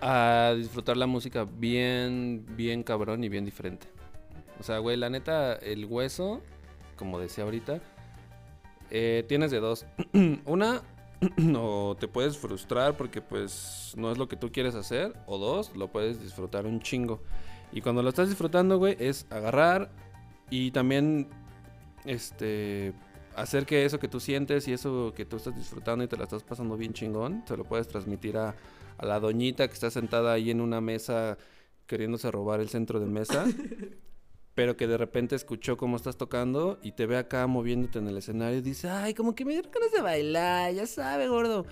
A 0.02 0.54
disfrutar 0.58 0.98
la 0.98 1.08
música 1.08 1.46
bien, 1.46 2.46
bien 2.56 2.84
cabrón 2.84 3.24
y 3.24 3.30
bien 3.30 3.46
diferente. 3.46 3.88
O 4.60 4.64
sea, 4.64 4.80
güey, 4.80 4.98
la 4.98 5.10
neta, 5.10 5.54
el 5.56 5.86
hueso, 5.86 6.42
como 6.96 7.20
decía 7.20 7.44
ahorita, 7.44 7.82
eh, 8.92 9.24
tienes 9.28 9.52
de 9.52 9.60
dos. 9.60 9.86
Una, 10.46 10.82
o 11.58 11.96
te 12.00 12.08
puedes 12.08 12.38
frustrar 12.38 12.96
porque 12.96 13.22
pues 13.22 13.94
no 13.98 14.12
es 14.12 14.18
lo 14.18 14.28
que 14.28 14.36
tú 14.36 14.52
quieres 14.52 14.76
hacer. 14.76 15.14
O 15.26 15.38
dos, 15.38 15.76
lo 15.76 15.92
puedes 15.92 16.22
disfrutar 16.22 16.66
un 16.66 16.80
chingo. 16.80 17.22
Y 17.72 17.82
cuando 17.82 18.04
lo 18.04 18.10
estás 18.10 18.30
disfrutando, 18.30 18.78
güey, 18.78 18.96
es 19.00 19.26
agarrar 19.30 19.90
y 20.50 20.72
también, 20.72 21.28
este, 22.06 22.94
hacer 23.36 23.66
que 23.66 23.86
eso 23.86 24.00
que 24.00 24.08
tú 24.08 24.20
sientes 24.20 24.68
y 24.68 24.74
eso 24.74 25.14
que 25.16 25.26
tú 25.26 25.38
estás 25.38 25.56
disfrutando 25.56 26.04
y 26.04 26.08
te 26.08 26.18
la 26.18 26.24
estás 26.24 26.44
pasando 26.44 26.78
bien 26.78 26.94
chingón, 26.94 27.44
se 27.48 27.58
lo 27.58 27.64
puedes 27.66 27.88
transmitir 27.88 28.38
a, 28.38 28.56
a 28.98 29.06
la 29.06 29.20
doñita 29.20 29.68
que 29.68 29.74
está 29.74 29.92
sentada 29.92 30.34
ahí 30.34 30.52
en 30.52 30.62
una 30.62 30.82
mesa 30.82 31.38
queriéndose 31.86 32.32
robar 32.32 32.60
el 32.60 32.70
centro 32.70 33.00
de 33.00 33.08
mesa. 33.08 33.46
pero 34.56 34.78
que 34.78 34.88
de 34.88 34.98
repente 34.98 35.36
escuchó 35.36 35.76
cómo 35.76 35.98
estás 35.98 36.18
tocando 36.18 36.80
y 36.82 36.94
te 36.94 37.06
ve 37.06 37.18
acá 37.18 37.46
moviéndote 37.46 38.00
en 38.00 38.08
el 38.08 38.18
escenario 38.18 38.60
y 38.60 38.62
dice, 38.62 38.90
ay, 38.90 39.14
como 39.14 39.36
que 39.36 39.44
me 39.44 39.52
dieron 39.52 39.70
ganas 39.70 39.92
de 39.92 40.02
bailar, 40.02 40.74
ya 40.74 40.88
sabe, 40.88 41.28
gordo. 41.28 41.66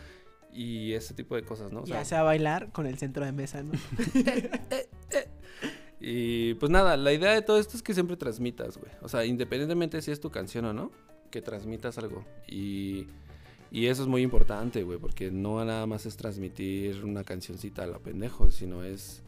Y 0.52 0.92
ese 0.92 1.14
tipo 1.14 1.36
de 1.36 1.44
cosas, 1.44 1.72
¿no? 1.72 1.84
O 1.84 1.86
sea, 1.86 2.00
Ya 2.00 2.06
sea 2.06 2.24
bailar 2.24 2.72
con 2.74 2.86
el 2.86 3.00
centro 3.00 3.26
de 3.26 3.32
mesa, 3.32 3.64
¿no? 3.64 3.72
Y 6.06 6.56
pues 6.56 6.70
nada, 6.70 6.98
la 6.98 7.14
idea 7.14 7.32
de 7.32 7.42
todo 7.42 7.58
esto 7.58 7.78
es 7.78 7.82
que 7.82 7.94
siempre 7.94 8.18
transmitas, 8.18 8.78
güey. 8.78 8.92
O 9.02 9.08
sea, 9.08 9.24
independientemente 9.24 10.02
si 10.02 10.12
es 10.12 10.20
tu 10.20 10.30
canción 10.30 10.66
o 10.66 10.74
no, 10.74 10.92
que 11.34 11.42
transmitas 11.42 11.98
algo. 11.98 12.24
Y, 12.48 13.08
y 13.72 13.88
eso 13.88 14.04
es 14.04 14.08
muy 14.08 14.22
importante, 14.22 14.84
güey, 14.84 15.00
porque 15.00 15.32
no 15.32 15.66
nada 15.66 15.88
más 15.88 16.06
es 16.06 16.16
transmitir 16.16 17.04
una 17.04 17.24
cancioncita 17.24 17.84
a 17.84 17.88
la 17.88 17.98
pendejo, 17.98 18.52
sino 18.52 18.84
es... 18.84 19.24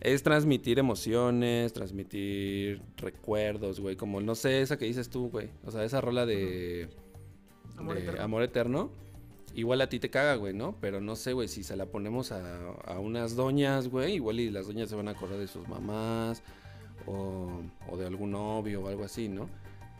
Es 0.00 0.24
transmitir 0.24 0.80
emociones, 0.80 1.72
transmitir 1.74 2.80
recuerdos, 2.96 3.78
güey. 3.78 3.94
Como, 3.94 4.20
no 4.20 4.34
sé, 4.34 4.62
esa 4.62 4.76
que 4.76 4.86
dices 4.86 5.10
tú, 5.10 5.28
güey. 5.28 5.50
O 5.64 5.70
sea, 5.70 5.84
esa 5.84 6.00
rola 6.00 6.26
de... 6.26 6.88
Amor 7.76 7.94
de 7.94 8.00
Eterno. 8.00 8.22
Amor 8.22 8.42
Eterno. 8.42 8.90
Igual 9.54 9.82
a 9.82 9.88
ti 9.88 10.00
te 10.00 10.08
caga, 10.08 10.34
güey, 10.36 10.54
¿no? 10.54 10.76
Pero 10.80 11.00
no 11.02 11.14
sé, 11.14 11.34
güey, 11.34 11.46
si 11.46 11.62
se 11.62 11.76
la 11.76 11.84
ponemos 11.86 12.32
a, 12.32 12.70
a 12.86 12.98
unas 12.98 13.36
doñas, 13.36 13.88
güey, 13.88 14.14
igual 14.14 14.40
y 14.40 14.50
las 14.50 14.66
doñas 14.66 14.88
se 14.88 14.96
van 14.96 15.08
a 15.08 15.10
acordar 15.12 15.38
de 15.38 15.46
sus 15.46 15.68
mamás 15.68 16.42
o, 17.06 17.60
o 17.88 17.96
de 17.98 18.06
algún 18.06 18.30
novio 18.32 18.82
o 18.82 18.88
algo 18.88 19.04
así, 19.04 19.28
¿no? 19.28 19.48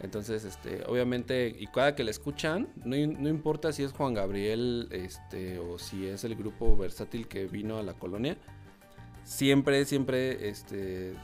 Entonces, 0.03 0.45
este, 0.45 0.83
obviamente, 0.87 1.55
y 1.57 1.67
cada 1.69 1.95
que 1.95 2.03
la 2.03 2.11
escuchan, 2.11 2.69
no, 2.85 2.97
no 2.97 3.29
importa 3.29 3.73
si 3.73 3.85
es 3.85 3.93
Juan 3.93 4.15
Gabriel, 4.15 4.89
este, 4.91 5.59
o 5.59 5.79
si 5.79 6.07
es 6.07 6.25
el 6.25 6.35
grupo 6.35 6.77
versátil 6.77 7.29
que 7.29 7.47
vino 7.47 7.79
a 7.79 7.83
la 7.83 7.95
colonia, 7.95 8.37
siempre, 9.23 9.85
siempre, 9.85 10.49
este, 10.49 11.15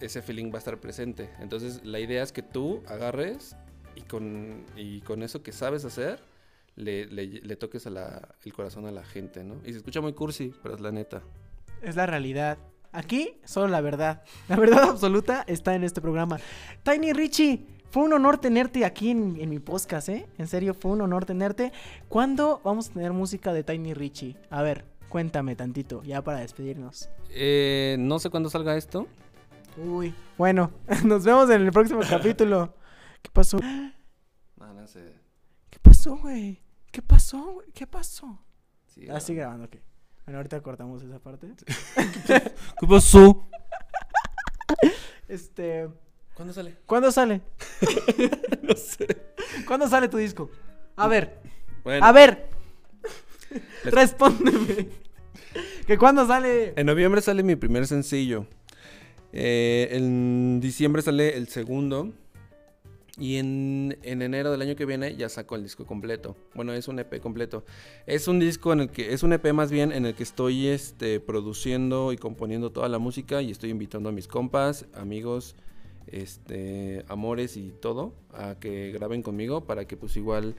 ese 0.00 0.22
feeling 0.22 0.50
va 0.50 0.56
a 0.56 0.58
estar 0.58 0.78
presente. 0.78 1.30
Entonces, 1.40 1.84
la 1.84 1.98
idea 1.98 2.22
es 2.22 2.32
que 2.32 2.42
tú 2.42 2.82
agarres 2.86 3.56
y 3.96 4.02
con, 4.02 4.64
y 4.76 5.00
con 5.00 5.22
eso 5.22 5.42
que 5.42 5.52
sabes 5.52 5.84
hacer, 5.84 6.20
le, 6.76 7.06
le, 7.06 7.26
le 7.26 7.56
toques 7.56 7.86
a 7.86 7.90
la, 7.90 8.36
el 8.44 8.52
corazón 8.52 8.86
a 8.86 8.92
la 8.92 9.04
gente, 9.04 9.44
¿no? 9.44 9.60
Y 9.64 9.72
se 9.72 9.78
escucha 9.78 10.00
muy 10.00 10.12
cursi, 10.12 10.54
pero 10.62 10.74
es 10.74 10.80
la 10.80 10.92
neta. 10.92 11.22
Es 11.82 11.96
la 11.96 12.06
realidad. 12.06 12.58
Aquí, 12.92 13.40
solo 13.44 13.68
la 13.68 13.80
verdad. 13.80 14.22
La 14.48 14.56
verdad 14.56 14.82
absoluta 14.90 15.44
está 15.46 15.74
en 15.74 15.84
este 15.84 16.00
programa. 16.00 16.38
Tiny 16.82 17.12
Richie, 17.12 17.66
fue 17.92 18.04
un 18.04 18.12
honor 18.14 18.38
tenerte 18.38 18.86
aquí 18.86 19.10
en, 19.10 19.36
en 19.38 19.50
mi 19.50 19.58
podcast, 19.58 20.08
¿eh? 20.08 20.26
En 20.38 20.46
serio, 20.48 20.72
fue 20.72 20.92
un 20.92 21.02
honor 21.02 21.26
tenerte. 21.26 21.72
¿Cuándo 22.08 22.62
vamos 22.64 22.88
a 22.88 22.92
tener 22.94 23.12
música 23.12 23.52
de 23.52 23.62
Tiny 23.64 23.92
Richie? 23.92 24.38
A 24.48 24.62
ver, 24.62 24.86
cuéntame 25.10 25.54
tantito, 25.56 26.02
ya 26.02 26.22
para 26.22 26.38
despedirnos. 26.40 27.10
Eh, 27.28 27.96
no 27.98 28.18
sé 28.18 28.30
cuándo 28.30 28.48
salga 28.48 28.78
esto. 28.78 29.06
Uy, 29.76 30.14
bueno, 30.38 30.70
nos 31.04 31.22
vemos 31.24 31.50
en 31.50 31.60
el 31.60 31.70
próximo 31.70 32.00
capítulo. 32.08 32.74
¿Qué 33.20 33.30
pasó? 33.30 33.58
No, 34.56 34.72
no 34.72 34.86
sé. 34.86 35.12
¿Qué 35.68 35.78
pasó, 35.78 36.16
güey? 36.16 36.62
¿Qué 36.90 37.02
pasó, 37.02 37.44
güey? 37.52 37.70
¿Qué 37.72 37.86
pasó? 37.86 38.42
Sí, 38.86 39.06
Ah, 39.10 39.20
sigue 39.20 39.40
grabando, 39.40 39.66
ok. 39.66 39.76
Bueno, 40.24 40.38
ahorita 40.38 40.62
cortamos 40.62 41.02
esa 41.02 41.18
parte. 41.18 41.48
¿Qué 42.26 42.86
pasó? 42.88 43.46
Este, 45.28 45.88
¿Cuándo 46.34 46.52
sale? 46.54 46.76
¿cuándo 46.86 47.12
sale? 47.12 47.40
no 48.62 48.74
sé. 48.76 49.06
¿Cuándo 49.66 49.88
sale 49.88 50.08
tu 50.08 50.16
disco? 50.16 50.50
A 50.96 51.08
ver, 51.08 51.38
Bueno, 51.84 52.04
a 52.04 52.12
ver, 52.12 52.48
Les- 53.84 53.92
respóndeme. 53.94 54.88
¿Que 55.86 55.98
cuándo 55.98 56.26
sale? 56.26 56.72
en 56.76 56.86
noviembre 56.86 57.20
sale 57.20 57.42
mi 57.42 57.56
primer 57.56 57.86
sencillo. 57.86 58.46
Eh, 59.32 59.88
en 59.92 60.60
diciembre 60.60 61.02
sale 61.02 61.36
el 61.36 61.48
segundo. 61.48 62.12
Y 63.18 63.36
en, 63.36 63.98
en 64.02 64.22
enero 64.22 64.50
del 64.50 64.62
año 64.62 64.74
que 64.74 64.86
viene 64.86 65.14
ya 65.16 65.28
saco 65.28 65.54
el 65.54 65.62
disco 65.62 65.84
completo. 65.84 66.34
Bueno, 66.54 66.72
es 66.72 66.88
un 66.88 66.98
EP 66.98 67.20
completo. 67.20 67.62
Es 68.06 68.26
un 68.26 68.40
disco 68.40 68.72
en 68.72 68.80
el 68.80 68.90
que, 68.90 69.12
es 69.12 69.22
un 69.22 69.34
EP 69.34 69.52
más 69.52 69.70
bien 69.70 69.92
en 69.92 70.06
el 70.06 70.14
que 70.14 70.22
estoy 70.22 70.68
este, 70.68 71.20
produciendo 71.20 72.12
y 72.14 72.16
componiendo 72.16 72.72
toda 72.72 72.88
la 72.88 72.98
música 72.98 73.42
y 73.42 73.50
estoy 73.50 73.68
invitando 73.68 74.08
a 74.08 74.12
mis 74.12 74.26
compas, 74.28 74.86
amigos, 74.94 75.56
este, 76.06 77.04
amores 77.08 77.56
y 77.56 77.72
todo 77.80 78.12
a 78.32 78.56
que 78.56 78.92
graben 78.92 79.22
conmigo 79.22 79.64
para 79.64 79.86
que 79.86 79.96
pues 79.96 80.16
igual 80.16 80.54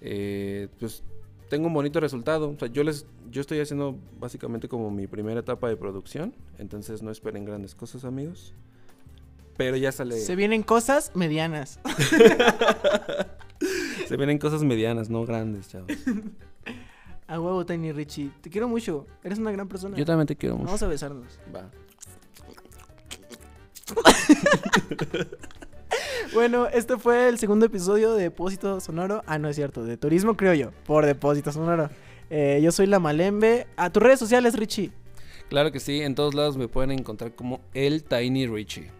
eh, 0.00 0.68
pues 0.78 1.02
tenga 1.48 1.66
un 1.66 1.74
bonito 1.74 2.00
resultado. 2.00 2.50
O 2.50 2.58
sea, 2.58 2.68
yo 2.68 2.82
les, 2.82 3.06
yo 3.30 3.40
estoy 3.40 3.60
haciendo 3.60 3.98
básicamente 4.18 4.68
como 4.68 4.90
mi 4.90 5.06
primera 5.06 5.40
etapa 5.40 5.68
de 5.68 5.76
producción, 5.76 6.34
entonces 6.58 7.02
no 7.02 7.10
esperen 7.10 7.44
grandes 7.44 7.74
cosas, 7.74 8.04
amigos. 8.04 8.54
Pero 9.56 9.76
ya 9.76 9.92
sale. 9.92 10.18
Se 10.18 10.36
vienen 10.36 10.62
cosas 10.62 11.12
medianas. 11.14 11.80
Se 14.08 14.16
vienen 14.16 14.38
cosas 14.38 14.62
medianas, 14.64 15.10
no 15.10 15.26
grandes, 15.26 15.68
chavos. 15.68 15.92
A 17.28 17.38
huevo, 17.38 17.64
Tiny 17.64 17.92
Richie. 17.92 18.32
Te 18.40 18.50
quiero 18.50 18.66
mucho. 18.66 19.06
Eres 19.22 19.38
una 19.38 19.52
gran 19.52 19.68
persona. 19.68 19.96
Yo 19.96 20.04
también 20.04 20.26
te 20.26 20.34
quiero 20.34 20.56
mucho. 20.56 20.66
Vamos 20.66 20.82
a 20.82 20.88
besarnos. 20.88 21.38
Va. 21.54 21.70
Bueno, 26.32 26.68
este 26.68 26.96
fue 26.96 27.28
el 27.28 27.38
segundo 27.38 27.66
episodio 27.66 28.14
de 28.14 28.24
Depósito 28.24 28.78
Sonoro. 28.80 29.22
Ah, 29.26 29.38
no 29.38 29.48
es 29.48 29.56
cierto, 29.56 29.84
de 29.84 29.96
Turismo 29.96 30.36
Criollo, 30.36 30.72
por 30.86 31.04
Depósito 31.04 31.50
Sonoro. 31.50 31.90
Eh, 32.30 32.60
yo 32.62 32.70
soy 32.70 32.86
la 32.86 33.00
Malembe. 33.00 33.66
A 33.76 33.90
tus 33.90 34.00
redes 34.00 34.20
sociales, 34.20 34.56
Richie. 34.56 34.92
Claro 35.48 35.72
que 35.72 35.80
sí, 35.80 36.00
en 36.02 36.14
todos 36.14 36.34
lados 36.34 36.56
me 36.56 36.68
pueden 36.68 36.92
encontrar 36.92 37.34
como 37.34 37.60
el 37.74 38.04
Tiny 38.04 38.46
Richie. 38.46 38.92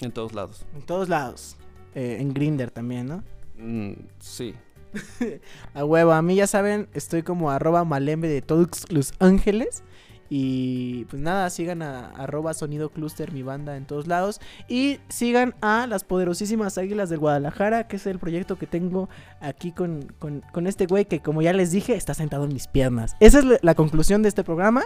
En 0.00 0.10
todos 0.10 0.32
lados. 0.32 0.66
En 0.74 0.82
todos 0.82 1.08
lados. 1.08 1.56
Eh, 1.94 2.16
en 2.18 2.34
Grinder 2.34 2.72
también, 2.72 3.06
¿no? 3.06 3.22
Mm, 3.56 3.92
sí. 4.18 4.54
A 5.74 5.84
huevo, 5.84 6.10
a 6.10 6.22
mí 6.22 6.34
ya 6.34 6.48
saben, 6.48 6.88
estoy 6.94 7.22
como 7.22 7.52
arroba 7.52 7.84
malembe 7.84 8.26
de 8.28 8.42
todos 8.42 8.90
los 8.90 9.12
ángeles. 9.20 9.84
Y 10.32 11.06
pues 11.06 11.20
nada, 11.20 11.50
sigan 11.50 11.82
a 11.82 12.10
arroba 12.10 12.54
sonido 12.54 12.90
cluster 12.90 13.32
mi 13.32 13.42
banda 13.42 13.76
en 13.76 13.84
todos 13.84 14.06
lados. 14.06 14.40
Y 14.68 15.00
sigan 15.08 15.56
a 15.60 15.88
las 15.88 16.04
poderosísimas 16.04 16.78
águilas 16.78 17.10
del 17.10 17.18
Guadalajara, 17.18 17.88
que 17.88 17.96
es 17.96 18.06
el 18.06 18.20
proyecto 18.20 18.56
que 18.56 18.68
tengo 18.68 19.08
aquí 19.40 19.72
con, 19.72 20.06
con- 20.20 20.66
este 20.68 20.86
güey 20.86 21.06
que 21.06 21.18
como 21.20 21.42
ya 21.42 21.52
les 21.52 21.72
dije, 21.72 21.94
está 21.96 22.14
sentado 22.14 22.44
en 22.44 22.52
mis 22.52 22.68
piernas. 22.68 23.16
Esa 23.18 23.40
es 23.40 23.44
la, 23.60 23.74
conclusión 23.74 24.22
de 24.22 24.28
este 24.28 24.44
programa. 24.44 24.84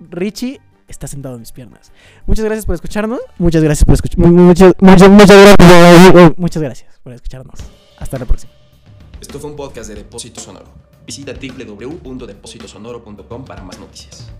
Richie 0.00 0.60
está 0.88 1.06
sentado 1.06 1.36
en 1.36 1.42
mis 1.42 1.52
piernas. 1.52 1.92
Muchas 2.26 2.44
gracias 2.44 2.66
por 2.66 2.74
escucharnos. 2.74 3.20
Muchas 3.38 3.62
gracias 3.62 3.84
por 3.84 3.94
escuchar. 3.94 4.18
Muchas, 4.18 4.74
muchas. 4.80 5.08
Muchas 6.36 6.62
gracias 6.62 6.98
por 7.04 7.12
escucharnos. 7.12 7.60
Hasta 7.96 8.18
la 8.18 8.24
próxima. 8.24 8.52
Esto 9.20 9.38
fue 9.38 9.50
un 9.50 9.56
podcast 9.56 9.88
de 9.88 9.94
Depósito 9.94 10.40
Sonoro. 10.40 10.91
Visita 11.06 11.32
www.depositosonoro.com 11.32 13.44
para 13.44 13.62
más 13.62 13.78
noticias. 13.78 14.32